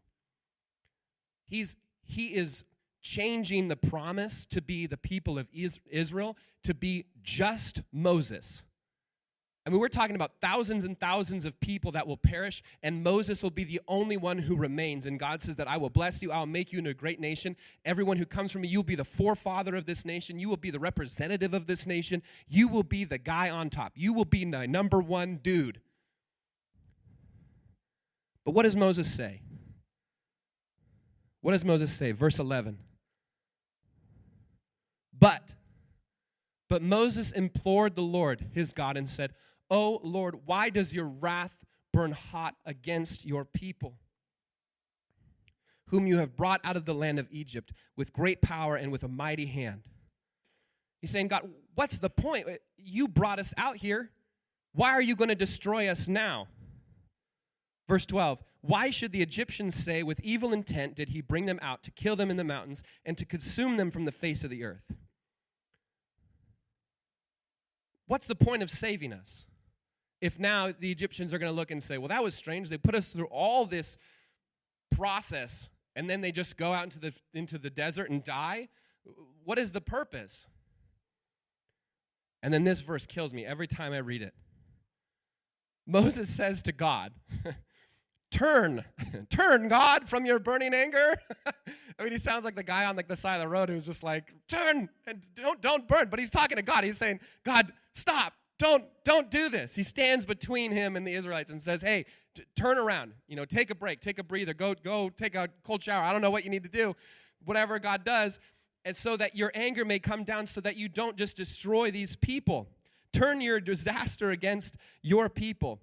He's, 1.48 1.76
he 2.04 2.36
is 2.36 2.64
changing 3.02 3.70
the 3.70 3.76
promise 3.76 4.46
to 4.46 4.62
be 4.62 4.86
the 4.86 4.98
people 4.98 5.40
of 5.40 5.48
Israel 5.90 6.38
to 6.64 6.74
be 6.74 7.06
just 7.24 7.82
Moses. 7.92 8.64
I 9.66 9.70
mean, 9.70 9.80
we're 9.80 9.90
talking 9.90 10.16
about 10.16 10.40
thousands 10.42 10.84
and 10.84 11.00
thousands 11.00 11.46
of 11.46 11.60
people 11.60 11.92
that 11.92 12.08
will 12.08 12.18
perish, 12.18 12.64
and 12.82 13.04
Moses 13.04 13.44
will 13.44 13.52
be 13.52 13.64
the 13.64 13.82
only 13.88 14.18
one 14.18 14.40
who 14.40 14.56
remains. 14.56 15.06
And 15.06 15.20
God 15.20 15.42
says 15.42 15.58
that 15.58 15.68
I 15.68 15.78
will 15.78 15.90
bless 15.90 16.22
you, 16.22 16.32
I'll 16.32 16.46
make 16.46 16.72
you 16.72 16.80
into 16.80 16.92
a 16.92 16.96
great 16.96 17.20
nation. 17.20 17.56
Everyone 17.84 18.18
who 18.18 18.26
comes 18.26 18.52
from 18.52 18.62
me, 18.62 18.70
you'll 18.70 18.84
be 18.84 18.96
the 18.96 19.06
forefather 19.06 19.76
of 19.76 19.86
this 19.86 20.06
nation, 20.06 20.40
you 20.40 20.50
will 20.50 20.58
be 20.58 20.72
the 20.72 20.80
representative 20.80 21.54
of 21.54 21.68
this 21.68 21.86
nation, 21.86 22.24
you 22.48 22.68
will 22.68 22.84
be 22.84 23.04
the 23.04 23.18
guy 23.18 23.50
on 23.50 23.70
top, 23.70 23.94
you 23.96 24.14
will 24.14 24.26
be 24.26 24.46
the 24.46 24.68
number 24.68 25.00
one 25.00 25.40
dude. 25.44 25.82
But 28.46 28.52
what 28.52 28.64
does 28.64 28.76
Moses 28.76 29.14
say? 29.14 29.42
What 31.42 31.52
does 31.52 31.66
Moses 31.66 31.92
say? 31.92 32.12
Verse 32.12 32.40
11. 32.40 32.80
But, 35.18 35.54
but 36.70 36.82
Moses 36.82 37.32
implored 37.32 37.96
the 37.96 38.02
Lord, 38.02 38.48
his 38.54 38.74
God, 38.74 38.98
and 38.98 39.08
said, 39.08 39.34
Oh 39.70 40.00
Lord, 40.04 40.40
why 40.46 40.70
does 40.70 40.94
your 40.94 41.08
wrath 41.08 41.66
burn 41.94 42.12
hot 42.12 42.56
against 42.66 43.26
your 43.26 43.46
people, 43.46 43.96
whom 45.88 46.08
you 46.08 46.18
have 46.18 46.36
brought 46.36 46.62
out 46.64 46.76
of 46.76 46.86
the 46.86 46.94
land 46.94 47.20
of 47.20 47.28
Egypt 47.32 47.72
with 47.96 48.14
great 48.14 48.42
power 48.42 48.76
and 48.76 48.92
with 48.92 49.04
a 49.04 49.08
mighty 49.08 49.46
hand? 49.46 49.84
He's 51.02 51.12
saying, 51.12 51.30
God, 51.30 51.50
what's 51.76 52.00
the 52.00 52.10
point? 52.10 52.48
You 52.78 53.08
brought 53.08 53.40
us 53.40 53.54
out 53.58 53.78
here. 53.78 54.12
Why 54.74 54.92
are 54.92 55.02
you 55.02 55.16
going 55.16 55.30
to 55.30 55.36
destroy 55.36 55.88
us 55.88 56.08
now? 56.08 56.48
Verse 57.88 58.06
12 58.06 58.44
Why 58.62 58.90
should 58.90 59.12
the 59.12 59.22
Egyptians 59.22 59.76
say, 59.76 60.04
with 60.04 60.20
evil 60.22 60.54
intent 60.54 60.96
did 60.96 61.10
he 61.10 61.22
bring 61.22 61.46
them 61.46 61.60
out 61.62 61.84
to 61.84 61.92
kill 61.92 62.16
them 62.16 62.30
in 62.30 62.38
the 62.38 62.44
mountains 62.44 62.84
and 63.06 63.18
to 63.18 63.26
consume 63.26 63.78
them 63.78 63.92
from 63.92 64.06
the 64.06 64.12
face 64.12 64.44
of 64.44 64.50
the 64.50 64.64
earth? 64.64 64.94
What's 68.08 68.28
the 68.28 68.36
point 68.36 68.64
of 68.64 68.72
saving 68.72 69.14
us? 69.14 69.46
If 70.22 70.40
now 70.40 70.74
the 70.78 70.92
Egyptians 70.92 71.34
are 71.34 71.38
going 71.38 71.52
to 71.52 71.56
look 71.56 71.72
and 71.72 71.82
say, 71.82 71.98
well, 71.98 72.10
that 72.10 72.24
was 72.24 72.36
strange. 72.36 72.70
They 72.70 72.78
put 72.78 72.96
us 72.96 73.14
through 73.14 73.28
all 73.28 73.66
this 73.66 73.98
process 74.92 75.70
and 75.96 76.10
then 76.10 76.22
they 76.22 76.32
just 76.32 76.58
go 76.58 76.74
out 76.74 76.84
into 76.84 77.00
the, 77.00 77.14
into 77.34 77.58
the 77.58 77.70
desert 77.70 78.10
and 78.10 78.24
die? 78.24 78.70
What 79.44 79.58
is 79.58 79.72
the 79.72 79.82
purpose? 79.82 80.46
And 82.42 82.54
then 82.54 82.64
this 82.64 82.82
verse 82.82 83.06
kills 83.06 83.34
me 83.34 83.46
every 83.46 83.68
time 83.68 83.94
I 83.94 83.98
read 83.98 84.22
it. 84.22 84.34
Moses 85.86 86.30
says 86.30 86.62
to 86.64 86.72
God, 86.72 87.14
Turn, 88.32 88.86
turn, 89.30 89.68
God, 89.70 90.08
from 90.08 90.26
your 90.26 90.38
burning 90.38 90.74
anger. 90.74 91.16
I 92.00 92.04
mean, 92.04 92.12
he 92.12 92.18
sounds 92.18 92.46
like 92.46 92.56
the 92.56 92.64
guy 92.64 92.86
on 92.86 92.96
like 92.96 93.08
the 93.08 93.16
side 93.16 93.36
of 93.36 93.42
the 93.42 93.48
road 93.48 93.70
who's 93.70 93.86
just 93.86 94.04
like, 94.04 94.34
turn 94.48 94.90
and 95.08 95.26
don't 95.34 95.60
don't 95.62 95.88
burn. 95.88 96.10
But 96.10 96.20
he's 96.20 96.30
talking 96.30 96.58
to 96.58 96.62
God. 96.62 96.84
He's 96.84 96.98
saying, 96.98 97.22
God, 97.44 97.74
stop, 97.94 98.34
don't 98.60 98.84
don't 99.06 99.32
do 99.32 99.50
this. 99.50 99.74
He 99.74 99.84
stands 99.84 100.26
between 100.26 100.72
him 100.72 100.96
and 100.96 101.08
the 101.08 101.14
israelites 101.14 101.50
and 101.50 101.62
says 101.62 101.82
hey 101.82 102.06
t- 102.36 102.44
turn 102.56 102.78
around 102.78 103.14
you 103.28 103.36
know 103.36 103.46
take 103.46 103.72
a 103.72 103.76
break 103.76 104.02
take 104.02 104.20
a 104.20 104.24
breather 104.24 104.54
go 104.54 104.76
go 104.76 105.10
take 105.10 105.34
a 105.34 105.50
cold 105.64 105.82
shower. 105.82 106.04
I 106.04 106.12
don't 106.12 106.22
know 106.22 106.30
what 106.30 106.44
you 106.44 106.52
need 106.52 106.64
to 106.64 106.70
do 106.70 106.96
whatever 107.44 107.80
god 107.80 108.04
does 108.04 108.38
and 108.86 108.96
so 108.96 109.18
that 109.18 109.36
your 109.36 109.52
anger 109.56 109.86
may 109.86 109.98
come 109.98 110.24
down 110.24 110.46
so 110.46 110.62
that 110.62 110.76
you 110.76 110.88
don't 110.90 111.18
just 111.18 111.36
destroy 111.36 111.92
these 111.92 112.16
people. 112.16 112.70
Turn 113.12 113.42
your 113.42 113.60
disaster 113.60 114.32
against 114.32 114.78
your 115.02 115.30
people. 115.30 115.82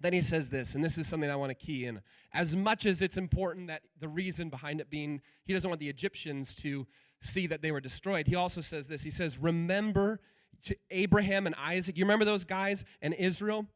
Then 0.00 0.12
he 0.12 0.22
says 0.22 0.50
this 0.50 0.74
and 0.74 0.84
this 0.84 0.98
is 0.98 1.06
something 1.06 1.30
i 1.30 1.36
want 1.36 1.50
to 1.50 1.66
key 1.66 1.86
in. 1.86 2.02
As 2.32 2.54
much 2.54 2.84
as 2.84 3.00
it's 3.00 3.16
important 3.16 3.68
that 3.68 3.82
the 3.98 4.08
reason 4.08 4.50
behind 4.50 4.80
it 4.80 4.90
being 4.90 5.22
he 5.46 5.54
doesn't 5.54 5.68
want 5.68 5.80
the 5.80 5.88
egyptians 5.88 6.54
to 6.56 6.86
see 7.22 7.46
that 7.46 7.62
they 7.62 7.72
were 7.72 7.80
destroyed 7.80 8.26
he 8.26 8.34
also 8.34 8.60
says 8.60 8.86
this. 8.86 9.02
He 9.02 9.10
says 9.10 9.38
remember 9.38 10.20
to 10.64 10.76
Abraham 10.90 11.46
and 11.46 11.54
Isaac. 11.56 11.96
You 11.96 12.04
remember 12.04 12.24
those 12.24 12.44
guys 12.44 12.84
and 13.00 13.14
Israel? 13.14 13.66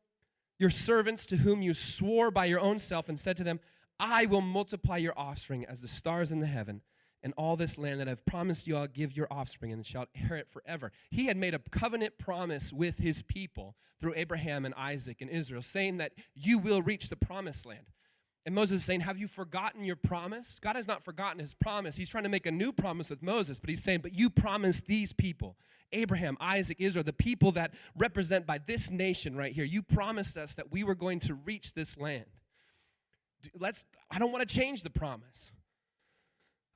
Your 0.58 0.70
servants 0.70 1.26
to 1.26 1.38
whom 1.38 1.62
you 1.62 1.74
swore 1.74 2.30
by 2.30 2.44
your 2.44 2.60
own 2.60 2.78
self 2.78 3.08
and 3.08 3.18
said 3.18 3.36
to 3.38 3.44
them, 3.44 3.60
I 3.98 4.26
will 4.26 4.40
multiply 4.40 4.96
your 4.96 5.18
offspring 5.18 5.64
as 5.64 5.80
the 5.80 5.88
stars 5.88 6.32
in 6.32 6.40
the 6.40 6.46
heaven, 6.46 6.82
and 7.22 7.32
all 7.36 7.56
this 7.56 7.78
land 7.78 8.00
that 8.00 8.08
I've 8.08 8.26
promised 8.26 8.66
you 8.66 8.76
I'll 8.76 8.86
give 8.86 9.16
your 9.16 9.28
offspring 9.30 9.72
and 9.72 9.84
shall 9.84 10.06
inherit 10.14 10.48
forever. 10.50 10.92
He 11.10 11.26
had 11.26 11.36
made 11.36 11.54
a 11.54 11.58
covenant 11.58 12.18
promise 12.18 12.72
with 12.72 12.98
his 12.98 13.22
people 13.22 13.76
through 14.00 14.14
Abraham 14.16 14.64
and 14.64 14.74
Isaac 14.74 15.20
and 15.20 15.30
Israel, 15.30 15.62
saying 15.62 15.96
that 15.98 16.12
you 16.34 16.58
will 16.58 16.82
reach 16.82 17.08
the 17.08 17.16
promised 17.16 17.64
land. 17.64 17.86
And 18.46 18.54
Moses 18.54 18.80
is 18.80 18.85
saying, 18.85 19.00
Have 19.00 19.18
you 19.18 19.26
forgotten 19.26 19.85
your 19.85 19.96
promise? 19.96 20.59
God 20.61 20.76
has 20.76 20.87
not 20.87 21.02
forgotten 21.02 21.38
his 21.38 21.54
promise. 21.54 21.96
He's 21.96 22.09
trying 22.09 22.24
to 22.24 22.30
make 22.30 22.46
a 22.46 22.50
new 22.50 22.72
promise 22.72 23.09
with 23.09 23.22
Moses, 23.22 23.59
but 23.59 23.70
he's 23.70 23.83
saying, 23.83 24.00
But 24.00 24.14
you 24.14 24.28
promised 24.28 24.87
these 24.87 25.12
people 25.12 25.57
Abraham, 25.92 26.37
Isaac, 26.40 26.76
Israel, 26.80 27.04
the 27.04 27.12
people 27.12 27.52
that 27.52 27.72
represent 27.96 28.46
by 28.46 28.59
this 28.59 28.90
nation 28.90 29.37
right 29.37 29.52
here. 29.52 29.64
You 29.64 29.83
promised 29.83 30.37
us 30.37 30.54
that 30.57 30.70
we 30.70 30.85
were 30.85 30.94
going 30.94 31.20
to 31.20 31.35
reach 31.35 31.72
this 31.72 31.96
land. 31.96 32.26
Let's, 33.59 33.85
I 34.11 34.18
don't 34.18 34.33
want 34.33 34.46
to 34.46 34.54
change 34.54 34.83
the 34.83 34.90
promise. 34.90 35.52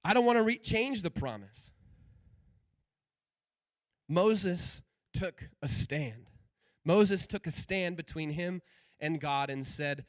I 0.04 0.14
don't 0.14 0.24
want 0.24 0.36
to 0.36 0.42
re- 0.42 0.58
change 0.58 1.02
the 1.02 1.10
promise. 1.10 1.70
Moses 4.08 4.82
took 5.12 5.50
a 5.62 5.68
stand. 5.68 6.26
Moses 6.84 7.26
took 7.26 7.46
a 7.46 7.50
stand 7.50 7.96
between 7.96 8.30
him 8.30 8.62
and 9.00 9.20
God 9.20 9.50
and 9.50 9.66
said, 9.66 10.06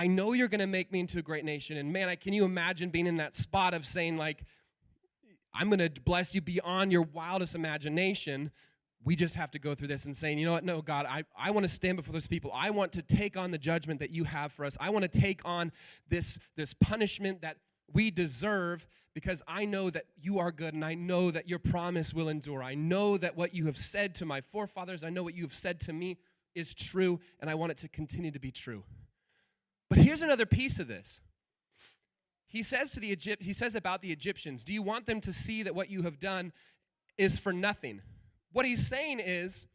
I 0.00 0.06
know 0.06 0.32
you're 0.32 0.48
going 0.48 0.60
to 0.60 0.66
make 0.66 0.90
me 0.90 1.00
into 1.00 1.18
a 1.18 1.22
great 1.22 1.44
nation. 1.44 1.76
And 1.76 1.92
man, 1.92 2.08
I, 2.08 2.16
can 2.16 2.32
you 2.32 2.46
imagine 2.46 2.88
being 2.88 3.06
in 3.06 3.18
that 3.18 3.34
spot 3.34 3.74
of 3.74 3.84
saying, 3.84 4.16
like, 4.16 4.46
I'm 5.52 5.68
going 5.68 5.78
to 5.86 6.00
bless 6.00 6.34
you 6.34 6.40
beyond 6.40 6.90
your 6.90 7.02
wildest 7.02 7.54
imagination. 7.54 8.50
We 9.04 9.14
just 9.14 9.34
have 9.34 9.50
to 9.50 9.58
go 9.58 9.74
through 9.74 9.88
this 9.88 10.06
and 10.06 10.16
saying, 10.16 10.38
you 10.38 10.46
know 10.46 10.52
what? 10.52 10.64
No, 10.64 10.80
God, 10.80 11.04
I, 11.04 11.24
I 11.36 11.50
want 11.50 11.64
to 11.64 11.68
stand 11.68 11.98
before 11.98 12.14
those 12.14 12.26
people. 12.26 12.50
I 12.54 12.70
want 12.70 12.92
to 12.92 13.02
take 13.02 13.36
on 13.36 13.50
the 13.50 13.58
judgment 13.58 14.00
that 14.00 14.08
you 14.08 14.24
have 14.24 14.52
for 14.52 14.64
us. 14.64 14.78
I 14.80 14.88
want 14.88 15.02
to 15.02 15.20
take 15.20 15.42
on 15.44 15.70
this, 16.08 16.38
this 16.56 16.72
punishment 16.72 17.42
that 17.42 17.58
we 17.92 18.10
deserve 18.10 18.86
because 19.12 19.42
I 19.46 19.66
know 19.66 19.90
that 19.90 20.06
you 20.18 20.38
are 20.38 20.50
good 20.50 20.72
and 20.72 20.82
I 20.82 20.94
know 20.94 21.30
that 21.30 21.46
your 21.46 21.58
promise 21.58 22.14
will 22.14 22.30
endure. 22.30 22.62
I 22.62 22.74
know 22.74 23.18
that 23.18 23.36
what 23.36 23.54
you 23.54 23.66
have 23.66 23.76
said 23.76 24.14
to 24.14 24.24
my 24.24 24.40
forefathers, 24.40 25.04
I 25.04 25.10
know 25.10 25.22
what 25.22 25.34
you 25.34 25.42
have 25.42 25.52
said 25.54 25.78
to 25.80 25.92
me 25.92 26.16
is 26.54 26.72
true, 26.72 27.20
and 27.38 27.50
I 27.50 27.54
want 27.54 27.72
it 27.72 27.78
to 27.78 27.88
continue 27.88 28.30
to 28.30 28.40
be 28.40 28.50
true. 28.50 28.82
But 29.90 29.98
here's 29.98 30.22
another 30.22 30.46
piece 30.46 30.78
of 30.78 30.88
this. 30.88 31.20
He 32.46 32.62
says 32.62 32.92
to 32.92 33.00
the 33.00 33.08
Egypt, 33.08 33.42
he 33.42 33.52
says 33.52 33.74
about 33.74 34.00
the 34.00 34.10
Egyptians, 34.10 34.64
"Do 34.64 34.72
you 34.72 34.82
want 34.82 35.04
them 35.04 35.20
to 35.20 35.32
see 35.32 35.62
that 35.62 35.74
what 35.74 35.90
you 35.90 36.02
have 36.02 36.18
done 36.18 36.52
is 37.18 37.38
for 37.38 37.52
nothing?" 37.52 38.00
What 38.52 38.64
he's 38.64 38.86
saying 38.86 39.20
is, 39.20 39.66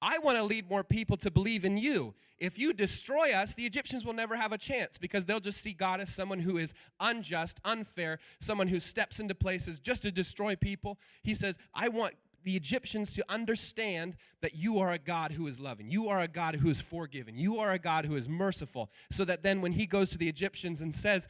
I 0.00 0.18
want 0.18 0.38
to 0.38 0.44
lead 0.44 0.68
more 0.68 0.84
people 0.84 1.16
to 1.18 1.30
believe 1.30 1.64
in 1.64 1.76
you. 1.76 2.14
If 2.38 2.58
you 2.58 2.74
destroy 2.74 3.32
us, 3.32 3.54
the 3.54 3.66
Egyptians 3.66 4.04
will 4.04 4.12
never 4.12 4.36
have 4.36 4.52
a 4.52 4.58
chance 4.58 4.98
because 4.98 5.24
they'll 5.24 5.40
just 5.40 5.62
see 5.62 5.72
God 5.72 6.00
as 6.00 6.14
someone 6.14 6.40
who 6.40 6.58
is 6.58 6.74
unjust, 7.00 7.60
unfair, 7.64 8.18
someone 8.38 8.68
who 8.68 8.78
steps 8.78 9.20
into 9.20 9.34
places 9.34 9.78
just 9.78 10.02
to 10.02 10.12
destroy 10.12 10.54
people. 10.54 10.98
He 11.22 11.34
says, 11.34 11.58
I 11.74 11.88
want 11.88 12.14
the 12.44 12.56
Egyptians 12.56 13.12
to 13.14 13.24
understand 13.28 14.16
that 14.40 14.54
you 14.54 14.78
are 14.78 14.92
a 14.92 14.98
God 14.98 15.32
who 15.32 15.46
is 15.46 15.60
loving. 15.60 15.90
You 15.90 16.08
are 16.08 16.20
a 16.20 16.28
God 16.28 16.56
who 16.56 16.68
is 16.68 16.80
forgiving. 16.80 17.36
You 17.36 17.58
are 17.58 17.72
a 17.72 17.78
God 17.78 18.06
who 18.06 18.16
is 18.16 18.28
merciful. 18.28 18.90
So 19.10 19.24
that 19.24 19.42
then 19.42 19.60
when 19.60 19.72
he 19.72 19.86
goes 19.86 20.10
to 20.10 20.18
the 20.18 20.28
Egyptians 20.28 20.80
and 20.80 20.94
says, 20.94 21.26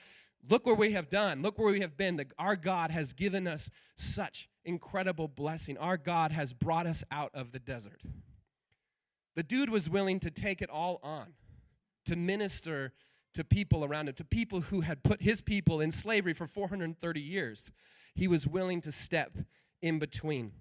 Look 0.49 0.64
where 0.64 0.77
we 0.77 0.92
have 0.92 1.09
done, 1.09 1.42
look 1.42 1.59
where 1.59 1.73
we 1.73 1.81
have 1.81 1.97
been, 1.97 2.16
the, 2.16 2.27
our 2.38 2.55
God 2.55 2.92
has 2.92 3.12
given 3.12 3.49
us 3.49 3.69
such 3.97 4.49
incredible 4.64 5.27
blessing. 5.27 5.77
Our 5.79 5.97
God 5.97 6.31
has 6.33 6.53
brought 6.53 6.87
us 6.87 7.03
out 7.11 7.33
of 7.35 7.51
the 7.53 7.59
desert. 7.59 8.01
The 9.35 9.42
dude 9.42 9.71
was 9.71 9.90
willing 9.90 10.21
to 10.21 10.31
take 10.31 10.62
it 10.62 10.71
all 10.71 11.01
on, 11.03 11.35
to 12.05 12.16
minister 12.16 12.92
to 13.35 13.45
people 13.45 13.85
around 13.85 14.09
him, 14.09 14.14
to 14.14 14.25
people 14.25 14.62
who 14.62 14.81
had 14.81 15.03
put 15.03 15.21
his 15.21 15.42
people 15.42 15.81
in 15.81 15.90
slavery 15.90 16.33
for 16.33 16.47
430 16.47 17.21
years. 17.21 17.71
He 18.14 18.27
was 18.27 18.47
willing 18.47 18.81
to 18.83 18.92
step 18.92 19.37
in 19.83 19.99
between. 19.99 20.53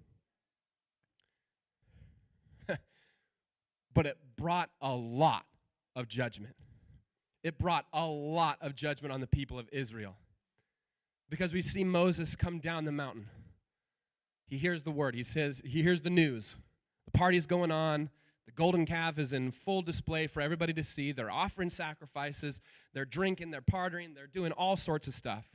But 3.96 4.04
it 4.04 4.18
brought 4.36 4.68
a 4.82 4.92
lot 4.92 5.46
of 5.96 6.06
judgment. 6.06 6.54
It 7.42 7.58
brought 7.58 7.86
a 7.94 8.04
lot 8.04 8.58
of 8.60 8.74
judgment 8.74 9.10
on 9.10 9.22
the 9.22 9.26
people 9.26 9.58
of 9.58 9.70
Israel. 9.72 10.16
Because 11.30 11.54
we 11.54 11.62
see 11.62 11.82
Moses 11.82 12.36
come 12.36 12.58
down 12.58 12.84
the 12.84 12.92
mountain. 12.92 13.28
He 14.46 14.58
hears 14.58 14.82
the 14.82 14.90
word, 14.90 15.14
he 15.14 15.24
says, 15.24 15.62
he 15.64 15.82
hears 15.82 16.02
the 16.02 16.10
news. 16.10 16.56
The 17.06 17.18
party's 17.18 17.46
going 17.46 17.72
on. 17.72 18.10
The 18.44 18.52
golden 18.52 18.84
calf 18.84 19.18
is 19.18 19.32
in 19.32 19.50
full 19.50 19.80
display 19.80 20.26
for 20.26 20.40
everybody 20.42 20.74
to 20.74 20.84
see. 20.84 21.10
They're 21.10 21.30
offering 21.30 21.70
sacrifices, 21.70 22.60
they're 22.92 23.06
drinking, 23.06 23.50
they're 23.50 23.62
partying, 23.62 24.14
they're 24.14 24.26
doing 24.26 24.52
all 24.52 24.76
sorts 24.76 25.08
of 25.08 25.14
stuff. 25.14 25.46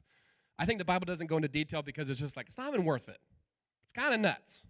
I 0.57 0.65
think 0.65 0.79
the 0.79 0.85
Bible 0.85 1.05
doesn't 1.05 1.27
go 1.27 1.35
into 1.35 1.47
detail 1.47 1.83
because 1.83 2.09
it's 2.09 2.19
just 2.19 2.35
like, 2.35 2.47
it's 2.47 2.57
not 2.57 2.73
even 2.73 2.85
worth 2.85 3.07
it. 3.07 3.19
It's 3.83 3.93
kind 3.93 4.15
of 4.15 4.19
nuts. 4.19 4.63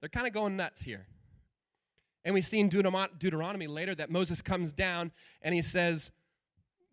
They're 0.00 0.10
kind 0.10 0.26
of 0.26 0.34
going 0.34 0.56
nuts 0.56 0.82
here. 0.82 1.06
And 2.26 2.34
we 2.34 2.42
see 2.42 2.58
in 2.58 2.68
Deuteronomy 2.68 3.68
later 3.68 3.94
that 3.94 4.10
Moses 4.10 4.42
comes 4.42 4.72
down 4.72 5.12
and 5.42 5.54
he 5.54 5.62
says, 5.62 6.10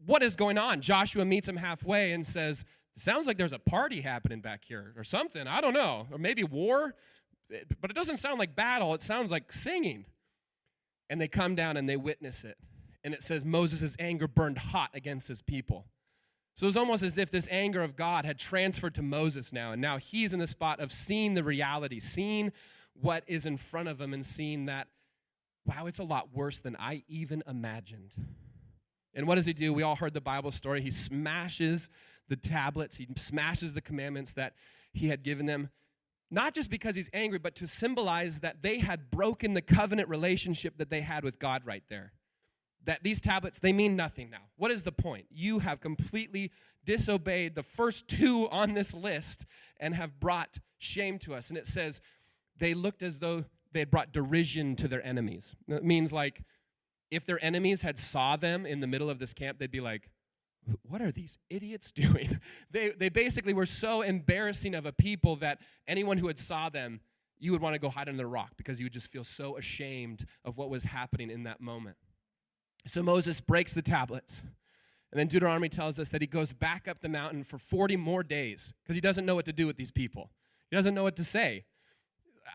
What 0.06 0.22
is 0.22 0.36
going 0.36 0.60
on? 0.60 0.80
Joshua 0.80 1.26
meets 1.26 1.50
him 1.50 1.58
halfway 1.58 2.14
and 2.14 2.26
says, 2.26 2.64
sounds 2.96 3.26
like 3.26 3.38
there's 3.38 3.52
a 3.52 3.60
party 3.60 4.02
happening 4.02 4.42
back 4.42 4.64
here 4.64 4.94
or 4.96 5.04
something. 5.04 5.48
I 5.48 5.60
don't 5.60 5.74
know. 5.74 6.08
Or 6.12 6.20
maybe 6.20 6.44
war. 6.44 6.94
But 7.82 7.90
it 7.90 7.96
doesn't 7.96 8.18
sound 8.18 8.38
like 8.38 8.56
battle, 8.56 8.94
it 8.94 9.02
sounds 9.02 9.32
like 9.32 9.52
singing. 9.52 10.06
And 11.10 11.20
they 11.20 11.28
come 11.28 11.56
down 11.56 11.78
and 11.78 11.90
they 11.90 11.98
witness 11.98 12.44
it. 12.44 12.58
And 13.04 13.14
it 13.14 13.22
says 13.22 13.44
Moses' 13.44 13.96
anger 14.00 14.28
burned 14.28 14.60
hot 14.60 14.92
against 14.94 15.28
his 15.28 15.42
people. 15.42 15.88
So 16.56 16.68
it's 16.68 16.78
almost 16.78 17.02
as 17.02 17.18
if 17.18 17.32
this 17.32 17.48
anger 17.50 17.82
of 17.82 17.96
God 17.96 18.24
had 18.24 18.38
transferred 18.38 18.94
to 18.96 19.02
Moses 19.02 19.52
now. 19.52 19.72
And 19.72 19.82
now 19.82 19.98
he's 19.98 20.32
in 20.32 20.40
the 20.40 20.48
spot 20.48 20.80
of 20.80 20.94
seeing 20.94 21.34
the 21.34 21.44
reality, 21.44 22.00
seeing 22.00 22.52
what 22.94 23.24
is 23.26 23.46
in 23.48 23.58
front 23.58 23.90
of 23.90 24.00
him, 24.00 24.14
and 24.14 24.24
seeing 24.24 24.68
that, 24.68 24.88
wow, 25.66 25.86
it's 25.86 26.00
a 26.00 26.04
lot 26.04 26.30
worse 26.34 26.60
than 26.60 26.76
I 26.78 27.04
even 27.08 27.44
imagined. 27.48 28.14
And 29.14 29.28
what 29.28 29.36
does 29.36 29.46
he 29.46 29.54
do? 29.54 29.74
We 29.74 29.84
all 29.84 29.96
heard 29.96 30.14
the 30.14 30.22
Bible 30.22 30.52
story. 30.52 30.82
He 30.82 30.92
smashes 30.92 31.90
the 32.30 32.36
tablets, 32.36 32.96
he 32.96 33.08
smashes 33.18 33.74
the 33.74 33.82
commandments 33.82 34.34
that 34.34 34.54
he 34.94 35.10
had 35.10 35.24
given 35.24 35.46
them, 35.46 35.70
not 36.32 36.54
just 36.54 36.70
because 36.70 36.96
he's 36.96 37.10
angry, 37.14 37.38
but 37.38 37.54
to 37.56 37.68
symbolize 37.68 38.40
that 38.40 38.62
they 38.62 38.80
had 38.80 39.12
broken 39.12 39.54
the 39.54 39.62
covenant 39.62 40.08
relationship 40.08 40.78
that 40.78 40.90
they 40.90 41.02
had 41.02 41.24
with 41.24 41.38
God 41.38 41.64
right 41.66 41.84
there 41.90 42.14
that 42.86 43.04
these 43.04 43.22
tablets 43.22 43.60
they 43.60 43.74
mean 43.74 43.96
nothing 43.96 44.30
now 44.30 44.50
what 44.58 44.72
is 44.72 44.84
the 44.84 44.92
point 44.92 45.26
you 45.30 45.60
have 45.60 45.80
completely 45.80 46.52
disobeyed 46.86 47.56
the 47.56 47.64
first 47.64 48.08
two 48.08 48.50
on 48.50 48.74
this 48.74 48.94
list 48.94 49.46
and 49.80 49.96
have 49.96 50.20
brought 50.20 50.58
shame 50.78 51.18
to 51.18 51.34
us 51.34 51.50
and 51.50 51.58
it 51.58 51.66
says 51.68 52.02
they 52.58 52.74
looked 52.74 53.04
as 53.04 53.20
though 53.20 53.46
they 53.74 53.80
had 53.80 53.92
brought 53.92 54.12
derision 54.12 54.76
to 54.76 54.88
their 54.88 55.06
enemies 55.06 55.56
it 55.68 55.84
means 55.84 56.12
like 56.12 56.44
if 57.12 57.26
their 57.26 57.44
enemies 57.44 57.82
had 57.84 58.00
saw 58.00 58.36
them 58.36 58.66
in 58.66 58.80
the 58.80 58.88
middle 58.88 59.10
of 59.10 59.20
this 59.20 59.34
camp 59.34 59.60
they'd 59.60 59.72
be 59.72 59.82
like 59.82 60.10
what 60.84 61.02
are 61.02 61.12
these 61.12 61.38
idiots 61.50 61.92
doing 61.92 62.40
they, 62.72 62.90
they 62.90 63.10
basically 63.10 63.54
were 63.54 63.66
so 63.66 64.02
embarrassing 64.02 64.76
of 64.76 64.86
a 64.86 64.92
people 64.92 65.36
that 65.36 65.60
anyone 65.88 66.18
who 66.18 66.28
had 66.28 66.40
saw 66.40 66.70
them 66.70 67.02
you 67.40 67.52
would 67.52 67.62
want 67.62 67.74
to 67.74 67.80
go 67.80 67.90
hide 67.90 68.08
under 68.08 68.18
the 68.18 68.28
rock 68.28 68.52
because 68.56 68.80
you 68.80 68.86
would 68.86 68.94
just 68.94 69.08
feel 69.08 69.24
so 69.24 69.58
ashamed 69.58 70.26
of 70.46 70.58
what 70.58 70.70
was 70.70 70.86
happening 70.86 71.30
in 71.30 71.44
that 71.44 71.60
moment 71.60 71.98
so 72.88 73.02
Moses 73.02 73.40
breaks 73.40 73.74
the 73.74 73.82
tablets. 73.82 74.42
And 75.12 75.20
then 75.20 75.28
Deuteronomy 75.28 75.70
tells 75.70 76.00
us 76.00 76.10
that 76.10 76.22
he 76.22 76.28
goes 76.28 76.54
back 76.54 76.88
up 76.88 77.00
the 77.00 77.10
mountain 77.10 77.44
for 77.44 77.58
40 77.58 77.98
more 77.98 78.24
days 78.24 78.74
because 78.84 78.96
he 78.96 79.02
doesn't 79.02 79.26
know 79.26 79.36
what 79.36 79.46
to 79.46 79.54
do 79.54 79.68
with 79.68 79.78
these 79.78 79.92
people. 79.92 80.32
He 80.70 80.76
doesn't 80.76 80.96
know 80.96 81.04
what 81.04 81.16
to 81.18 81.24
say. 81.24 81.66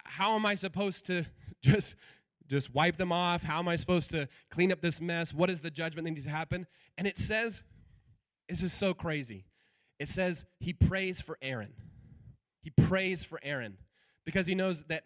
How 0.08 0.34
am 0.34 0.46
I 0.46 0.54
supposed 0.54 1.06
to 1.06 1.26
just 1.62 1.94
just 2.48 2.74
wipe 2.74 2.96
them 2.96 3.12
off? 3.12 3.42
How 3.42 3.58
am 3.58 3.68
I 3.68 3.76
supposed 3.76 4.10
to 4.12 4.26
clean 4.50 4.72
up 4.72 4.80
this 4.80 5.00
mess? 5.00 5.34
What 5.34 5.50
is 5.50 5.60
the 5.60 5.70
judgment 5.70 6.06
that 6.06 6.12
needs 6.12 6.24
to 6.24 6.30
happen? 6.30 6.66
And 6.96 7.06
it 7.06 7.18
says, 7.18 7.62
this 8.48 8.62
is 8.62 8.72
so 8.72 8.94
crazy. 8.94 9.44
It 9.98 10.08
says 10.08 10.46
he 10.58 10.72
prays 10.72 11.20
for 11.20 11.36
Aaron. 11.42 11.74
He 12.62 12.70
prays 12.70 13.22
for 13.22 13.38
Aaron 13.42 13.76
because 14.24 14.46
he 14.46 14.54
knows 14.54 14.84
that 14.84 15.04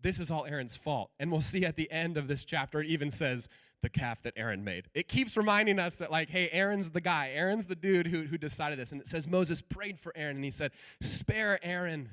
this 0.00 0.18
is 0.18 0.30
all 0.30 0.46
Aaron's 0.46 0.76
fault. 0.76 1.10
And 1.20 1.30
we'll 1.30 1.40
see 1.40 1.64
at 1.64 1.76
the 1.76 1.90
end 1.90 2.16
of 2.16 2.26
this 2.26 2.44
chapter, 2.44 2.80
it 2.80 2.86
even 2.88 3.10
says 3.10 3.48
the 3.82 3.88
calf 3.88 4.22
that 4.22 4.34
Aaron 4.36 4.64
made. 4.64 4.86
It 4.94 5.08
keeps 5.08 5.36
reminding 5.36 5.78
us 5.78 5.96
that, 5.96 6.10
like, 6.10 6.30
hey, 6.30 6.48
Aaron's 6.50 6.90
the 6.90 7.00
guy. 7.00 7.30
Aaron's 7.34 7.66
the 7.66 7.76
dude 7.76 8.08
who, 8.08 8.22
who 8.22 8.38
decided 8.38 8.78
this. 8.78 8.92
And 8.92 9.00
it 9.00 9.06
says 9.06 9.28
Moses 9.28 9.62
prayed 9.62 9.98
for 9.98 10.12
Aaron 10.16 10.36
and 10.36 10.44
he 10.44 10.50
said, 10.50 10.72
Spare 11.00 11.58
Aaron. 11.62 12.10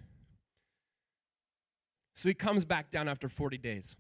So 2.20 2.28
he 2.28 2.36
comes 2.36 2.66
back 2.66 2.92
down 2.92 3.08
after 3.08 3.30
40 3.30 3.58
days. 3.58 3.96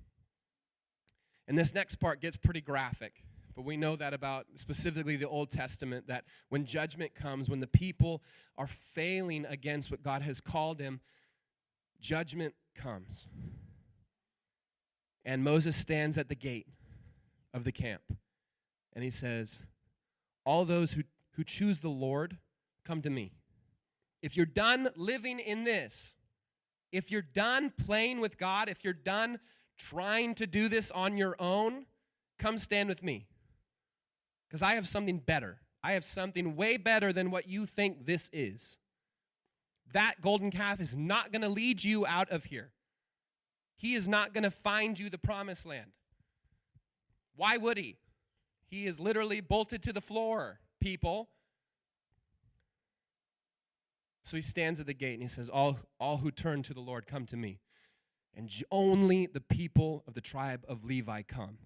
And 1.47 1.57
this 1.57 1.73
next 1.73 2.01
part 2.01 2.19
gets 2.19 2.35
pretty 2.35 2.59
graphic. 2.59 3.23
But 3.55 3.63
we 3.63 3.77
know 3.77 3.95
that 3.95 4.13
about 4.13 4.47
specifically 4.55 5.15
the 5.15 5.29
Old 5.29 5.49
Testament 5.49 6.07
that 6.07 6.25
when 6.49 6.65
judgment 6.65 7.15
comes, 7.15 7.49
when 7.49 7.61
the 7.61 7.67
people 7.67 8.21
are 8.57 8.67
failing 8.67 9.45
against 9.45 9.89
what 9.89 10.03
God 10.03 10.21
has 10.23 10.41
called 10.41 10.79
them, 10.79 10.99
judgment 12.01 12.55
comes. 12.75 13.25
And 15.23 15.41
Moses 15.41 15.77
stands 15.77 16.17
at 16.17 16.27
the 16.27 16.35
gate 16.35 16.67
of 17.53 17.63
the 17.63 17.71
camp 17.71 18.01
and 18.91 19.01
he 19.01 19.11
says, 19.11 19.63
All 20.45 20.65
those 20.65 20.91
who, 20.91 21.03
who 21.37 21.45
choose 21.45 21.79
the 21.79 21.87
Lord, 21.87 22.37
come 22.83 23.01
to 23.01 23.09
me. 23.09 23.31
If 24.21 24.35
you're 24.35 24.45
done 24.45 24.89
living 24.97 25.39
in 25.39 25.63
this, 25.63 26.15
if 26.91 27.11
you're 27.11 27.21
done 27.21 27.71
playing 27.85 28.19
with 28.19 28.37
God, 28.37 28.69
if 28.69 28.83
you're 28.83 28.93
done 28.93 29.39
trying 29.77 30.35
to 30.35 30.47
do 30.47 30.67
this 30.67 30.91
on 30.91 31.17
your 31.17 31.35
own, 31.39 31.85
come 32.37 32.57
stand 32.57 32.89
with 32.89 33.03
me. 33.03 33.27
Because 34.47 34.61
I 34.61 34.75
have 34.75 34.87
something 34.87 35.19
better. 35.19 35.59
I 35.83 35.93
have 35.93 36.03
something 36.03 36.55
way 36.55 36.77
better 36.77 37.13
than 37.13 37.31
what 37.31 37.47
you 37.47 37.65
think 37.65 38.05
this 38.05 38.29
is. 38.33 38.77
That 39.93 40.21
golden 40.21 40.51
calf 40.51 40.79
is 40.79 40.97
not 40.97 41.31
going 41.31 41.41
to 41.41 41.49
lead 41.49 41.83
you 41.83 42.05
out 42.05 42.29
of 42.29 42.45
here. 42.45 42.71
He 43.75 43.95
is 43.95 44.07
not 44.07 44.33
going 44.33 44.43
to 44.43 44.51
find 44.51 44.99
you 44.99 45.09
the 45.09 45.17
promised 45.17 45.65
land. 45.65 45.91
Why 47.35 47.57
would 47.57 47.77
he? 47.77 47.97
He 48.67 48.85
is 48.85 48.99
literally 48.99 49.39
bolted 49.39 49.81
to 49.83 49.93
the 49.93 50.01
floor, 50.01 50.59
people. 50.81 51.29
So 54.29 54.37
he 54.37 54.43
stands 54.43 54.79
at 54.79 54.85
the 54.85 54.93
gate 54.93 55.13
and 55.13 55.23
he 55.23 55.27
says, 55.27 55.49
All, 55.49 55.79
all 55.99 56.17
who 56.17 56.29
turn 56.29 56.61
to 56.63 56.73
the 56.75 56.79
Lord, 56.79 57.07
come 57.07 57.25
to 57.25 57.35
me. 57.35 57.61
And 58.35 58.51
only 58.69 59.25
the 59.25 59.41
people 59.41 60.03
of 60.07 60.13
the 60.13 60.21
tribe 60.21 60.63
of 60.67 60.85
Levi 60.85 61.23
come. 61.23 61.57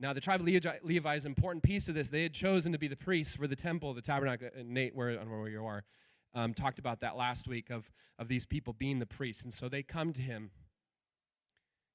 Now, 0.00 0.14
the 0.14 0.20
tribe 0.20 0.40
of 0.40 0.46
Levi 0.46 1.14
is 1.14 1.26
an 1.26 1.30
important 1.32 1.62
piece 1.62 1.84
to 1.84 1.92
this. 1.92 2.08
They 2.08 2.22
had 2.22 2.32
chosen 2.32 2.72
to 2.72 2.78
be 2.78 2.88
the 2.88 2.96
priests 2.96 3.36
for 3.36 3.46
the 3.46 3.54
temple, 3.54 3.92
the 3.92 4.00
tabernacle. 4.00 4.48
Nate, 4.64 4.94
where, 4.94 5.18
where 5.18 5.48
you 5.48 5.62
are 5.66 5.84
um, 6.34 6.54
talked 6.54 6.78
about 6.78 7.00
that 7.00 7.18
last 7.18 7.46
week 7.46 7.68
of, 7.68 7.90
of 8.18 8.28
these 8.28 8.46
people 8.46 8.72
being 8.72 8.98
the 8.98 9.04
priests. 9.04 9.44
And 9.44 9.52
so 9.52 9.68
they 9.68 9.82
come 9.82 10.14
to 10.14 10.22
him, 10.22 10.52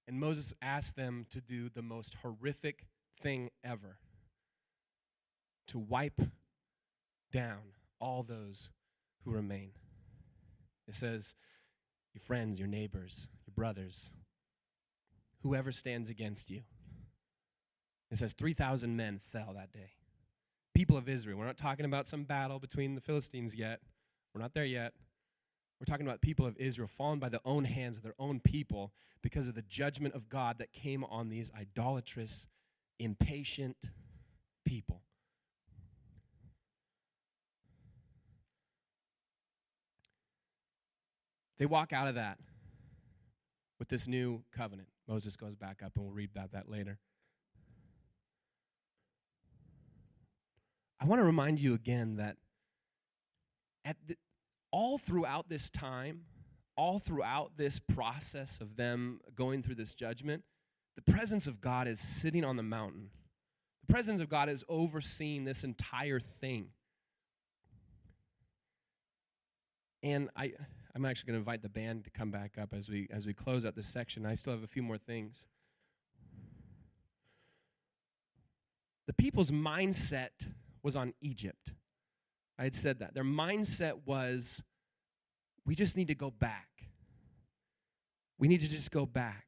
and 0.07 0.19
Moses 0.19 0.53
asks 0.61 0.93
them 0.93 1.25
to 1.31 1.41
do 1.41 1.67
the 1.67 1.81
most 1.81 2.17
horrific 2.21 2.85
thing 3.19 3.49
ever 3.63 3.97
to 5.67 5.79
wipe 5.79 6.21
down 7.31 7.73
all 8.01 8.23
those 8.23 8.69
who 9.23 9.31
remain. 9.31 9.71
It 10.87 10.95
says, 10.95 11.35
your 12.13 12.21
friends, 12.21 12.59
your 12.59 12.67
neighbors, 12.67 13.27
your 13.45 13.53
brothers, 13.55 14.09
whoever 15.43 15.71
stands 15.71 16.09
against 16.09 16.49
you. 16.49 16.61
It 18.11 18.17
says 18.17 18.33
3,000 18.33 18.95
men 18.97 19.19
fell 19.19 19.53
that 19.55 19.71
day. 19.71 19.91
People 20.75 20.97
of 20.97 21.07
Israel. 21.07 21.37
We're 21.37 21.45
not 21.45 21.57
talking 21.57 21.85
about 21.85 22.07
some 22.07 22.23
battle 22.23 22.59
between 22.59 22.95
the 22.95 23.01
Philistines 23.01 23.55
yet. 23.55 23.79
We're 24.33 24.41
not 24.41 24.53
there 24.53 24.65
yet. 24.65 24.93
We're 25.79 25.85
talking 25.85 26.05
about 26.05 26.21
people 26.21 26.45
of 26.45 26.57
Israel 26.57 26.87
fallen 26.87 27.19
by 27.19 27.29
the 27.29 27.41
own 27.45 27.63
hands 27.63 27.97
of 27.97 28.03
their 28.03 28.15
own 28.19 28.39
people 28.39 28.91
because 29.21 29.47
of 29.47 29.55
the 29.55 29.63
judgment 29.63 30.13
of 30.13 30.29
God 30.29 30.57
that 30.59 30.73
came 30.73 31.03
on 31.05 31.29
these 31.29 31.51
idolatrous, 31.57 32.45
impatient 32.99 33.77
people. 34.65 35.01
They 41.61 41.67
walk 41.67 41.93
out 41.93 42.07
of 42.07 42.15
that 42.15 42.39
with 43.77 43.87
this 43.87 44.07
new 44.07 44.41
covenant. 44.51 44.87
Moses 45.07 45.35
goes 45.35 45.55
back 45.55 45.83
up, 45.85 45.91
and 45.95 46.03
we'll 46.03 46.11
read 46.11 46.31
about 46.35 46.53
that 46.53 46.67
later. 46.67 46.97
I 50.99 51.05
want 51.05 51.19
to 51.19 51.23
remind 51.23 51.59
you 51.59 51.75
again 51.75 52.15
that 52.15 52.37
at 53.85 53.95
the, 54.07 54.17
all 54.71 54.97
throughout 54.97 55.49
this 55.49 55.69
time, 55.69 56.21
all 56.75 56.97
throughout 56.97 57.57
this 57.57 57.77
process 57.77 58.59
of 58.59 58.75
them 58.75 59.19
going 59.35 59.61
through 59.61 59.75
this 59.75 59.93
judgment, 59.93 60.43
the 60.95 61.11
presence 61.11 61.45
of 61.45 61.61
God 61.61 61.87
is 61.87 61.99
sitting 61.99 62.43
on 62.43 62.57
the 62.57 62.63
mountain. 62.63 63.11
The 63.87 63.93
presence 63.93 64.19
of 64.19 64.29
God 64.29 64.49
is 64.49 64.65
overseeing 64.67 65.43
this 65.43 65.63
entire 65.63 66.19
thing. 66.19 66.69
And 70.01 70.31
I, 70.35 70.53
I'm 70.95 71.05
actually 71.05 71.27
going 71.27 71.35
to 71.35 71.39
invite 71.39 71.61
the 71.61 71.69
band 71.69 72.03
to 72.03 72.09
come 72.09 72.31
back 72.31 72.57
up 72.61 72.73
as 72.73 72.89
we 72.89 73.07
as 73.11 73.25
we 73.25 73.33
close 73.33 73.65
out 73.65 73.75
this 73.75 73.87
section. 73.87 74.25
I 74.25 74.33
still 74.33 74.53
have 74.53 74.63
a 74.63 74.67
few 74.67 74.83
more 74.83 74.97
things. 74.97 75.47
The 79.07 79.13
people's 79.13 79.51
mindset 79.51 80.47
was 80.83 80.95
on 80.95 81.13
Egypt. 81.21 81.73
I 82.57 82.63
had 82.63 82.75
said 82.75 82.99
that. 82.99 83.13
Their 83.13 83.23
mindset 83.23 84.05
was 84.05 84.63
we 85.65 85.75
just 85.75 85.95
need 85.95 86.07
to 86.07 86.15
go 86.15 86.29
back. 86.29 86.67
We 88.37 88.47
need 88.47 88.61
to 88.61 88.69
just 88.69 88.91
go 88.91 89.05
back. 89.05 89.45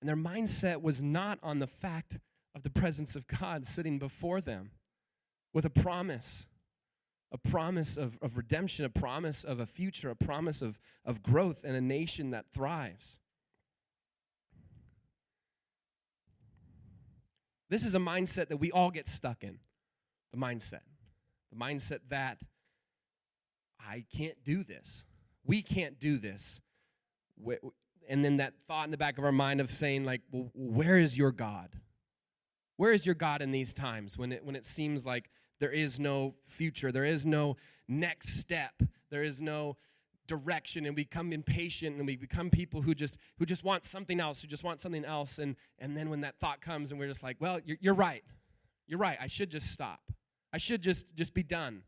And 0.00 0.08
their 0.08 0.16
mindset 0.16 0.80
was 0.80 1.02
not 1.02 1.38
on 1.42 1.58
the 1.58 1.66
fact 1.66 2.18
of 2.54 2.62
the 2.62 2.70
presence 2.70 3.16
of 3.16 3.26
God 3.26 3.66
sitting 3.66 3.98
before 3.98 4.40
them 4.40 4.70
with 5.52 5.64
a 5.64 5.70
promise 5.70 6.46
a 7.30 7.38
promise 7.38 7.96
of, 7.96 8.18
of 8.22 8.36
redemption, 8.36 8.84
a 8.84 8.88
promise 8.88 9.44
of 9.44 9.60
a 9.60 9.66
future, 9.66 10.10
a 10.10 10.16
promise 10.16 10.62
of, 10.62 10.80
of 11.04 11.22
growth 11.22 11.62
and 11.64 11.76
a 11.76 11.80
nation 11.80 12.30
that 12.30 12.46
thrives. 12.52 13.18
This 17.68 17.84
is 17.84 17.94
a 17.94 17.98
mindset 17.98 18.48
that 18.48 18.56
we 18.56 18.72
all 18.72 18.90
get 18.90 19.06
stuck 19.06 19.44
in. 19.44 19.58
The 20.32 20.38
mindset. 20.38 20.80
The 21.50 21.58
mindset 21.58 22.00
that 22.08 22.38
I 23.78 24.04
can't 24.14 24.42
do 24.44 24.64
this. 24.64 25.04
We 25.44 25.62
can't 25.62 26.00
do 26.00 26.18
this. 26.18 26.60
And 28.08 28.24
then 28.24 28.38
that 28.38 28.54
thought 28.66 28.86
in 28.86 28.90
the 28.90 28.96
back 28.96 29.18
of 29.18 29.24
our 29.24 29.32
mind 29.32 29.60
of 29.60 29.70
saying, 29.70 30.04
like, 30.04 30.22
well, 30.30 30.50
where 30.54 30.98
is 30.98 31.18
your 31.18 31.30
God? 31.30 31.76
Where 32.76 32.92
is 32.92 33.04
your 33.04 33.14
God 33.14 33.42
in 33.42 33.50
these 33.50 33.74
times 33.74 34.16
when 34.16 34.32
it, 34.32 34.44
when 34.44 34.56
it 34.56 34.64
seems 34.64 35.04
like 35.04 35.30
there 35.60 35.70
is 35.70 35.98
no 35.98 36.34
future, 36.46 36.92
there 36.92 37.04
is 37.04 37.26
no 37.26 37.56
next 37.88 38.38
step, 38.38 38.82
there 39.10 39.22
is 39.22 39.40
no 39.40 39.76
direction. 40.26 40.86
And 40.86 40.94
we 40.94 41.04
become 41.04 41.32
impatient 41.32 41.96
and 41.96 42.06
we 42.06 42.16
become 42.16 42.50
people 42.50 42.82
who 42.82 42.94
just 42.94 43.18
who 43.38 43.46
just 43.46 43.64
want 43.64 43.84
something 43.84 44.20
else 44.20 44.42
who 44.42 44.48
just 44.48 44.64
want 44.64 44.80
something 44.80 45.04
else. 45.04 45.38
And 45.38 45.56
and 45.78 45.96
then 45.96 46.10
when 46.10 46.20
that 46.20 46.38
thought 46.38 46.60
comes 46.60 46.90
and 46.90 47.00
we're 47.00 47.08
just 47.08 47.22
like 47.22 47.36
well 47.40 47.60
you're, 47.64 47.78
you're 47.80 47.94
right. 47.94 48.24
You're 48.86 48.98
right. 48.98 49.18
I 49.20 49.26
should 49.26 49.50
just 49.50 49.70
stop. 49.70 50.00
I 50.52 50.58
should 50.58 50.82
just 50.82 51.14
just 51.14 51.34
be 51.34 51.42
done. 51.42 51.82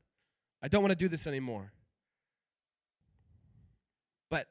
I 0.62 0.68
don't 0.68 0.82
want 0.82 0.92
to 0.92 0.96
do 0.96 1.08
this 1.08 1.26
anymore. 1.26 1.72
But 4.30 4.46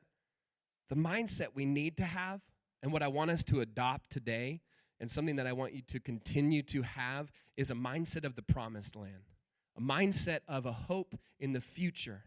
the 0.89 0.95
mindset 0.95 1.47
we 1.55 1.65
need 1.65 1.97
to 1.97 2.03
have 2.03 2.41
and 2.81 2.91
what 2.91 3.03
i 3.03 3.07
want 3.07 3.31
us 3.31 3.43
to 3.43 3.61
adopt 3.61 4.09
today 4.09 4.61
and 4.99 5.09
something 5.09 5.37
that 5.37 5.47
I 5.47 5.53
want 5.53 5.73
you 5.73 5.81
to 5.87 5.99
continue 5.99 6.61
to 6.63 6.81
have 6.81 7.31
is 7.55 7.71
a 7.71 7.75
mindset 7.75 8.25
of 8.25 8.35
the 8.35 8.41
promised 8.41 8.95
land, 8.95 9.29
a 9.77 9.81
mindset 9.81 10.39
of 10.47 10.65
a 10.65 10.71
hope 10.71 11.15
in 11.39 11.53
the 11.53 11.61
future. 11.61 12.23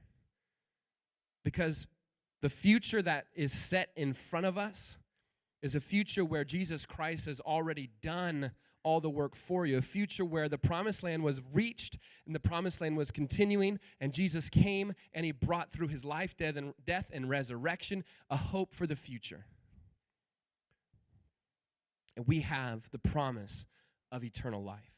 Because 1.44 1.86
the 2.40 2.48
future 2.48 3.02
that 3.02 3.26
is 3.34 3.52
set 3.52 3.90
in 3.96 4.12
front 4.12 4.46
of 4.46 4.56
us 4.56 4.96
is 5.62 5.74
a 5.74 5.80
future 5.80 6.24
where 6.24 6.44
Jesus 6.44 6.86
Christ 6.86 7.26
has 7.26 7.40
already 7.40 7.90
done 8.00 8.52
all 8.84 9.00
the 9.00 9.10
work 9.10 9.36
for 9.36 9.64
you. 9.64 9.78
A 9.78 9.82
future 9.82 10.24
where 10.24 10.48
the 10.48 10.58
promised 10.58 11.02
land 11.02 11.22
was 11.22 11.40
reached 11.52 11.98
and 12.26 12.34
the 12.34 12.40
promised 12.40 12.80
land 12.80 12.96
was 12.96 13.10
continuing, 13.10 13.78
and 14.00 14.12
Jesus 14.12 14.48
came 14.48 14.94
and 15.14 15.24
he 15.24 15.32
brought 15.32 15.70
through 15.70 15.88
his 15.88 16.04
life, 16.04 16.36
death, 16.36 16.56
and, 16.56 16.74
death, 16.84 17.10
and 17.12 17.28
resurrection 17.28 18.04
a 18.28 18.36
hope 18.36 18.74
for 18.74 18.86
the 18.86 18.96
future. 18.96 19.46
And 22.16 22.26
we 22.26 22.40
have 22.40 22.90
the 22.90 22.98
promise 22.98 23.66
of 24.10 24.24
eternal 24.24 24.62
life. 24.62 24.92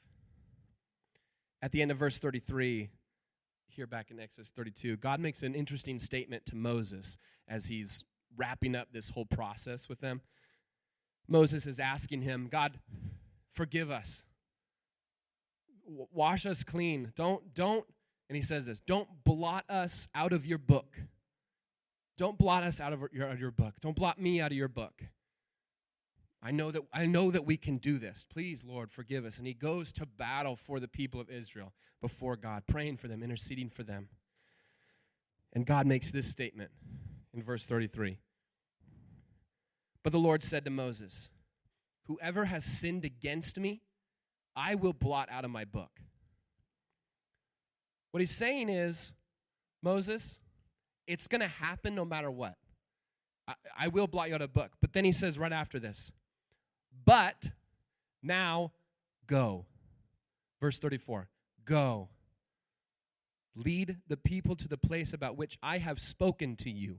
At 1.62 1.72
the 1.72 1.81
end 1.81 1.90
of 1.90 1.96
verse 1.96 2.18
33, 2.18 2.90
here 3.68 3.87
back 3.87 4.11
in 4.11 4.20
Exodus 4.20 4.50
32, 4.55 4.96
God 4.96 5.20
makes 5.20 5.42
an 5.42 5.55
interesting 5.55 5.98
statement 5.98 6.44
to 6.46 6.57
Moses 6.57 7.16
as 7.48 7.66
he's 7.66 8.05
wrapping 8.37 8.74
up 8.74 8.88
this 8.92 9.11
whole 9.11 9.24
process 9.24 9.88
with 9.88 10.00
them. 10.00 10.20
Moses 11.29 11.66
is 11.66 11.81
asking 11.81 12.22
him, 12.22 12.48
God, 12.50 12.79
forgive 13.53 13.90
us. 13.90 14.22
Wash 15.87 16.46
us 16.46 16.64
clean. 16.64 17.12
Don't, 17.14 17.55
don't, 17.55 17.85
and 18.29 18.37
he 18.37 18.42
says 18.42 18.66
this 18.66 18.81
don't 18.81 19.09
blot 19.24 19.64
us 19.68 20.09
out 20.14 20.33
of 20.33 20.46
your 20.46 20.59
book. 20.59 20.98
Don't 22.16 22.38
blot 22.38 22.62
us 22.62 22.81
out 22.81 22.92
of 22.92 23.03
your, 23.12 23.27
out 23.27 23.33
of 23.33 23.40
your 23.40 23.50
book. 23.50 23.74
Don't 23.81 23.96
blot 23.96 24.20
me 24.20 24.40
out 24.40 24.53
of 24.53 24.57
your 24.57 24.68
book. 24.68 25.05
I 26.46 26.50
know 26.50 26.70
that 26.70 26.83
I 26.92 27.07
know 27.07 27.30
that 27.30 27.46
we 27.46 27.57
can 27.57 27.78
do 27.78 27.98
this. 27.98 28.26
Please, 28.30 28.64
Lord, 28.64 28.92
forgive 28.92 29.24
us. 29.24 29.38
And 29.38 29.46
he 29.46 29.54
goes 29.54 29.92
to 29.94 30.04
battle 30.04 30.57
for 30.57 30.78
the 30.78 30.87
people 30.87 31.18
of 31.18 31.30
Israel 31.30 31.72
before 32.02 32.37
God, 32.37 32.64
praying 32.66 32.98
for 32.98 33.09
them, 33.09 33.22
interceding 33.22 33.70
for 33.70 33.83
them. 33.83 34.09
And 35.54 35.64
God 35.64 35.87
makes 35.87 36.12
this 36.12 36.30
statement 36.30 36.70
in 37.33 37.42
verse 37.42 37.64
33. 37.64 38.18
But 40.02 40.12
the 40.12 40.18
Lord 40.18 40.42
said 40.42 40.66
to 40.66 40.70
Moses, 40.70 41.30
Whoever 42.09 42.44
has 42.44 42.62
sinned 42.64 43.07
against 43.07 43.59
me, 43.59 43.80
I 44.54 44.74
will 44.74 44.92
blot 44.92 45.30
out 45.30 45.46
of 45.46 45.50
my 45.50 45.64
book. 45.64 46.00
What 48.11 48.20
he's 48.20 48.30
saying 48.30 48.68
is, 48.68 49.12
Moses, 49.83 50.38
it's 51.07 51.26
going 51.26 51.40
to 51.40 51.48
happen 51.48 51.94
no 51.94 52.04
matter 52.04 52.30
what. 52.30 52.57
I, 53.48 53.54
I, 53.78 53.88
will 53.88 54.07
blot 54.07 54.28
you 54.28 54.35
out 54.35 54.42
of 54.42 54.52
book. 54.52 54.72
But 54.80 54.92
then 54.92 55.04
he 55.04 55.12
says 55.12 55.38
right 55.38 55.52
after 55.52 55.78
this, 55.78 56.12
but 57.05 57.51
now 58.23 58.73
go. 59.27 59.67
Verse 60.61 60.79
34 60.79 61.29
Go. 61.64 62.09
Lead 63.57 63.99
the 64.09 64.17
people 64.17 64.57
to 64.57 64.67
the 64.67 64.77
place 64.77 65.12
about 65.12 65.37
which 65.37 65.59
I 65.62 65.79
have 65.79 66.01
spoken 66.01 66.57
to 66.57 66.71
you. 66.71 66.99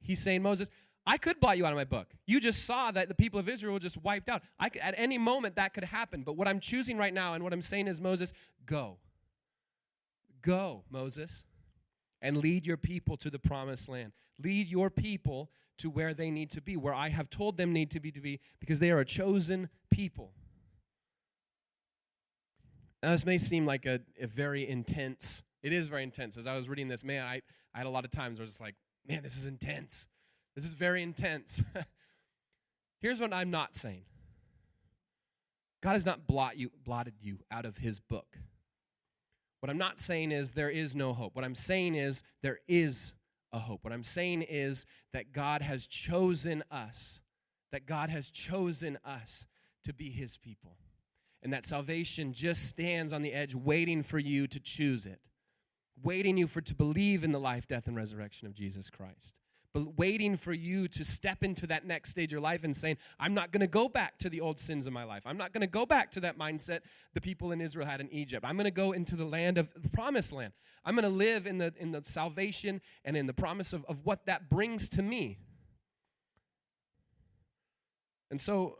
He's 0.00 0.22
saying, 0.22 0.42
Moses, 0.42 0.70
I 1.04 1.16
could 1.16 1.40
blot 1.40 1.58
you 1.58 1.66
out 1.66 1.72
of 1.72 1.76
my 1.76 1.84
book. 1.84 2.08
You 2.26 2.38
just 2.38 2.64
saw 2.64 2.90
that 2.92 3.08
the 3.08 3.14
people 3.14 3.40
of 3.40 3.48
Israel 3.48 3.72
were 3.72 3.80
just 3.80 4.02
wiped 4.02 4.28
out. 4.28 4.42
I 4.60 4.68
could, 4.68 4.82
at 4.82 4.94
any 4.96 5.18
moment, 5.18 5.56
that 5.56 5.74
could 5.74 5.84
happen. 5.84 6.22
But 6.22 6.36
what 6.36 6.46
I'm 6.46 6.60
choosing 6.60 6.96
right 6.96 7.12
now 7.12 7.34
and 7.34 7.42
what 7.42 7.52
I'm 7.52 7.62
saying 7.62 7.88
is, 7.88 8.00
Moses, 8.00 8.32
go. 8.66 8.98
Go, 10.42 10.84
Moses, 10.90 11.44
and 12.20 12.36
lead 12.36 12.66
your 12.66 12.76
people 12.76 13.16
to 13.18 13.30
the 13.30 13.38
promised 13.38 13.88
land. 13.88 14.12
Lead 14.42 14.68
your 14.68 14.90
people 14.90 15.50
to 15.78 15.90
where 15.90 16.14
they 16.14 16.30
need 16.30 16.50
to 16.50 16.60
be, 16.60 16.76
where 16.76 16.94
I 16.94 17.08
have 17.10 17.30
told 17.30 17.56
them 17.56 17.72
need 17.72 17.90
to 17.92 18.00
be 18.00 18.10
to 18.10 18.20
be, 18.20 18.40
because 18.60 18.80
they 18.80 18.90
are 18.90 19.00
a 19.00 19.04
chosen 19.04 19.68
people. 19.90 20.32
Now, 23.02 23.12
this 23.12 23.24
may 23.24 23.38
seem 23.38 23.64
like 23.64 23.86
a, 23.86 24.00
a 24.20 24.26
very 24.26 24.68
intense, 24.68 25.42
it 25.62 25.72
is 25.72 25.86
very 25.86 26.02
intense. 26.02 26.36
As 26.36 26.46
I 26.46 26.56
was 26.56 26.68
reading 26.68 26.88
this, 26.88 27.04
man, 27.04 27.24
I, 27.24 27.42
I 27.74 27.78
had 27.78 27.86
a 27.86 27.90
lot 27.90 28.04
of 28.04 28.10
times 28.10 28.38
where 28.38 28.44
I 28.44 28.46
was 28.46 28.52
just 28.52 28.60
like, 28.60 28.74
man, 29.06 29.22
this 29.22 29.36
is 29.36 29.46
intense. 29.46 30.08
This 30.56 30.64
is 30.64 30.74
very 30.74 31.02
intense. 31.02 31.62
Here's 33.00 33.20
what 33.20 33.32
I'm 33.32 33.50
not 33.50 33.76
saying 33.76 34.02
God 35.80 35.92
has 35.92 36.04
not 36.04 36.26
blot 36.26 36.56
you, 36.56 36.70
blotted 36.84 37.14
you 37.20 37.38
out 37.50 37.64
of 37.64 37.78
his 37.78 38.00
book. 38.00 38.38
What 39.60 39.70
I'm 39.70 39.78
not 39.78 39.98
saying 39.98 40.32
is 40.32 40.52
there 40.52 40.70
is 40.70 40.94
no 40.94 41.12
hope. 41.12 41.34
What 41.34 41.44
I'm 41.44 41.54
saying 41.54 41.94
is 41.94 42.22
there 42.42 42.60
is 42.68 43.12
a 43.52 43.58
hope. 43.58 43.82
What 43.82 43.92
I'm 43.92 44.04
saying 44.04 44.42
is 44.42 44.86
that 45.12 45.32
God 45.32 45.62
has 45.62 45.86
chosen 45.86 46.62
us, 46.70 47.20
that 47.72 47.86
God 47.86 48.10
has 48.10 48.30
chosen 48.30 48.98
us 49.04 49.46
to 49.84 49.92
be 49.92 50.10
his 50.10 50.36
people. 50.36 50.76
And 51.42 51.52
that 51.52 51.64
salvation 51.64 52.32
just 52.32 52.68
stands 52.68 53.12
on 53.12 53.22
the 53.22 53.32
edge 53.32 53.54
waiting 53.54 54.02
for 54.02 54.18
you 54.18 54.46
to 54.48 54.60
choose 54.60 55.06
it, 55.06 55.20
waiting 56.02 56.36
you 56.36 56.46
for 56.46 56.60
to 56.60 56.74
believe 56.74 57.24
in 57.24 57.32
the 57.32 57.40
life, 57.40 57.66
death, 57.66 57.86
and 57.86 57.96
resurrection 57.96 58.46
of 58.46 58.54
Jesus 58.54 58.90
Christ 58.90 59.34
but 59.74 59.98
waiting 59.98 60.36
for 60.36 60.52
you 60.52 60.88
to 60.88 61.04
step 61.04 61.42
into 61.42 61.66
that 61.66 61.86
next 61.86 62.10
stage 62.10 62.28
of 62.28 62.32
your 62.32 62.40
life 62.40 62.64
and 62.64 62.76
saying, 62.76 62.96
I'm 63.20 63.34
not 63.34 63.52
going 63.52 63.60
to 63.60 63.66
go 63.66 63.88
back 63.88 64.18
to 64.18 64.30
the 64.30 64.40
old 64.40 64.58
sins 64.58 64.86
of 64.86 64.92
my 64.92 65.04
life. 65.04 65.22
I'm 65.26 65.36
not 65.36 65.52
going 65.52 65.60
to 65.60 65.66
go 65.66 65.84
back 65.84 66.10
to 66.12 66.20
that 66.20 66.38
mindset 66.38 66.80
the 67.14 67.20
people 67.20 67.52
in 67.52 67.60
Israel 67.60 67.86
had 67.86 68.00
in 68.00 68.10
Egypt. 68.12 68.44
I'm 68.46 68.56
going 68.56 68.64
to 68.64 68.70
go 68.70 68.92
into 68.92 69.14
the 69.14 69.24
land 69.24 69.58
of 69.58 69.72
the 69.76 69.90
promised 69.90 70.32
land. 70.32 70.52
I'm 70.84 70.94
going 70.94 71.02
to 71.02 71.10
live 71.10 71.46
in 71.46 71.58
the, 71.58 71.74
in 71.78 71.92
the 71.92 72.02
salvation 72.02 72.80
and 73.04 73.16
in 73.16 73.26
the 73.26 73.34
promise 73.34 73.72
of, 73.72 73.84
of 73.86 74.06
what 74.06 74.26
that 74.26 74.48
brings 74.48 74.88
to 74.90 75.02
me. 75.02 75.38
And 78.30 78.40
so, 78.40 78.78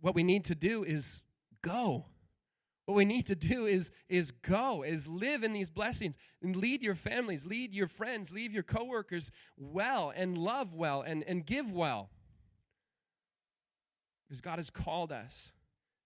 what 0.00 0.14
we 0.14 0.22
need 0.22 0.44
to 0.46 0.54
do 0.54 0.84
is 0.84 1.22
go. 1.62 2.06
What 2.86 2.96
we 2.96 3.06
need 3.06 3.26
to 3.28 3.34
do 3.34 3.64
is, 3.64 3.90
is 4.08 4.30
go, 4.30 4.82
is 4.82 5.08
live 5.08 5.42
in 5.42 5.54
these 5.54 5.70
blessings 5.70 6.16
and 6.42 6.54
lead 6.54 6.82
your 6.82 6.94
families, 6.94 7.46
lead 7.46 7.72
your 7.72 7.86
friends, 7.86 8.30
lead 8.30 8.52
your 8.52 8.62
coworkers 8.62 9.30
well 9.56 10.12
and 10.14 10.36
love 10.36 10.74
well 10.74 11.00
and, 11.00 11.24
and 11.24 11.46
give 11.46 11.72
well. 11.72 12.10
Because 14.26 14.42
God 14.42 14.58
has 14.58 14.68
called 14.68 15.12
us 15.12 15.52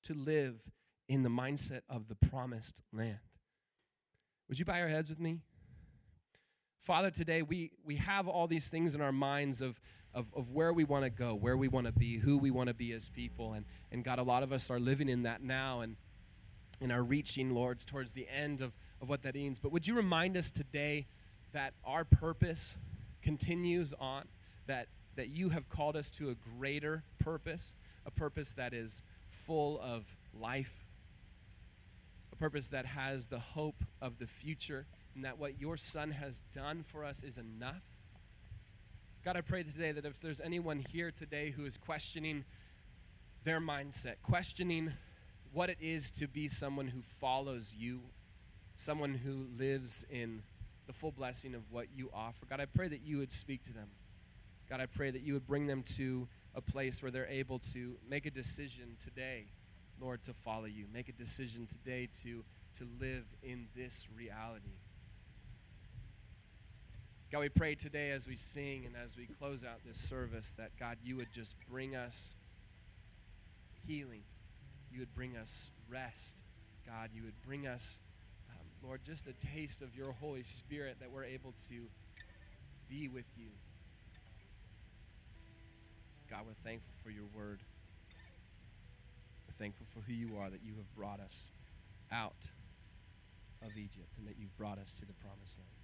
to 0.04 0.14
live 0.14 0.62
in 1.08 1.24
the 1.24 1.28
mindset 1.28 1.80
of 1.88 2.06
the 2.06 2.14
promised 2.14 2.80
land. 2.92 3.18
Would 4.48 4.58
you 4.58 4.64
bow 4.64 4.76
your 4.76 4.88
heads 4.88 5.10
with 5.10 5.18
me? 5.18 5.40
Father, 6.80 7.10
today 7.10 7.42
we, 7.42 7.72
we 7.84 7.96
have 7.96 8.28
all 8.28 8.46
these 8.46 8.68
things 8.68 8.94
in 8.94 9.00
our 9.00 9.12
minds 9.12 9.60
of, 9.60 9.80
of, 10.14 10.32
of 10.34 10.52
where 10.52 10.72
we 10.72 10.84
want 10.84 11.04
to 11.04 11.10
go, 11.10 11.34
where 11.34 11.56
we 11.56 11.66
want 11.66 11.86
to 11.86 11.92
be, 11.92 12.18
who 12.18 12.38
we 12.38 12.52
want 12.52 12.68
to 12.68 12.74
be 12.74 12.92
as 12.92 13.08
people. 13.08 13.52
And, 13.52 13.64
and 13.90 14.04
God, 14.04 14.20
a 14.20 14.22
lot 14.22 14.44
of 14.44 14.52
us 14.52 14.70
are 14.70 14.78
living 14.78 15.08
in 15.08 15.24
that 15.24 15.42
now 15.42 15.80
and, 15.80 15.96
and 16.80 16.92
are 16.92 17.02
reaching, 17.02 17.54
Lord, 17.54 17.80
towards 17.80 18.12
the 18.12 18.26
end 18.28 18.60
of, 18.60 18.72
of 19.00 19.08
what 19.08 19.22
that 19.22 19.34
means. 19.34 19.58
But 19.58 19.72
would 19.72 19.86
you 19.86 19.94
remind 19.94 20.36
us 20.36 20.50
today 20.50 21.06
that 21.52 21.74
our 21.84 22.04
purpose 22.04 22.76
continues 23.22 23.94
on, 23.98 24.28
that, 24.66 24.88
that 25.16 25.28
you 25.28 25.50
have 25.50 25.68
called 25.68 25.96
us 25.96 26.10
to 26.10 26.30
a 26.30 26.34
greater 26.34 27.04
purpose, 27.18 27.74
a 28.06 28.10
purpose 28.10 28.52
that 28.52 28.72
is 28.72 29.02
full 29.28 29.80
of 29.80 30.16
life, 30.38 30.84
a 32.32 32.36
purpose 32.36 32.68
that 32.68 32.86
has 32.86 33.26
the 33.26 33.38
hope 33.38 33.84
of 34.00 34.18
the 34.18 34.26
future, 34.26 34.86
and 35.14 35.24
that 35.24 35.38
what 35.38 35.60
your 35.60 35.76
Son 35.76 36.12
has 36.12 36.42
done 36.52 36.84
for 36.86 37.04
us 37.04 37.22
is 37.22 37.38
enough? 37.38 37.82
God, 39.24 39.36
I 39.36 39.40
pray 39.40 39.64
today 39.64 39.92
that 39.92 40.06
if 40.06 40.20
there's 40.20 40.40
anyone 40.40 40.84
here 40.92 41.10
today 41.10 41.50
who 41.50 41.64
is 41.64 41.76
questioning 41.76 42.44
their 43.44 43.60
mindset, 43.60 44.16
questioning 44.22 44.92
what 45.52 45.70
it 45.70 45.78
is 45.80 46.10
to 46.12 46.28
be 46.28 46.48
someone 46.48 46.88
who 46.88 47.02
follows 47.02 47.74
you, 47.76 48.00
someone 48.76 49.14
who 49.14 49.46
lives 49.56 50.04
in 50.10 50.42
the 50.86 50.92
full 50.92 51.12
blessing 51.12 51.54
of 51.54 51.62
what 51.70 51.86
you 51.94 52.10
offer. 52.14 52.46
God, 52.48 52.60
I 52.60 52.66
pray 52.66 52.88
that 52.88 53.02
you 53.02 53.18
would 53.18 53.32
speak 53.32 53.62
to 53.64 53.72
them. 53.72 53.88
God, 54.68 54.80
I 54.80 54.86
pray 54.86 55.10
that 55.10 55.22
you 55.22 55.34
would 55.34 55.46
bring 55.46 55.66
them 55.66 55.82
to 55.96 56.28
a 56.54 56.60
place 56.60 57.02
where 57.02 57.10
they're 57.10 57.26
able 57.26 57.58
to 57.58 57.96
make 58.08 58.26
a 58.26 58.30
decision 58.30 58.96
today, 59.00 59.46
Lord, 60.00 60.22
to 60.24 60.32
follow 60.32 60.64
you. 60.64 60.86
Make 60.92 61.08
a 61.08 61.12
decision 61.12 61.66
today 61.66 62.08
to, 62.22 62.44
to 62.78 62.86
live 63.00 63.24
in 63.42 63.68
this 63.74 64.08
reality. 64.14 64.76
God, 67.30 67.40
we 67.40 67.48
pray 67.50 67.74
today 67.74 68.10
as 68.10 68.26
we 68.26 68.36
sing 68.36 68.86
and 68.86 68.94
as 68.96 69.16
we 69.16 69.26
close 69.26 69.62
out 69.62 69.80
this 69.86 69.98
service 69.98 70.54
that, 70.56 70.70
God, 70.78 70.96
you 71.02 71.16
would 71.16 71.32
just 71.32 71.56
bring 71.70 71.94
us 71.94 72.34
healing 73.86 74.22
you 74.92 75.00
would 75.00 75.14
bring 75.14 75.36
us 75.36 75.70
rest. 75.88 76.42
God, 76.86 77.10
you 77.12 77.22
would 77.24 77.40
bring 77.42 77.66
us, 77.66 78.00
um, 78.50 78.66
Lord, 78.82 79.00
just 79.04 79.26
a 79.26 79.32
taste 79.32 79.82
of 79.82 79.94
your 79.96 80.12
Holy 80.12 80.42
Spirit 80.42 80.96
that 81.00 81.10
we're 81.10 81.24
able 81.24 81.52
to 81.68 81.88
be 82.88 83.08
with 83.08 83.26
you. 83.36 83.48
God, 86.30 86.40
we're 86.46 86.52
thankful 86.54 86.92
for 87.02 87.10
your 87.10 87.26
word. 87.34 87.60
We're 89.46 89.58
thankful 89.58 89.86
for 89.92 90.00
who 90.00 90.12
you 90.12 90.38
are, 90.38 90.50
that 90.50 90.60
you 90.62 90.74
have 90.76 90.94
brought 90.94 91.20
us 91.20 91.50
out 92.12 92.48
of 93.62 93.76
Egypt 93.76 94.12
and 94.18 94.26
that 94.26 94.34
you've 94.38 94.56
brought 94.56 94.78
us 94.78 94.94
to 95.00 95.06
the 95.06 95.14
promised 95.14 95.58
land. 95.58 95.77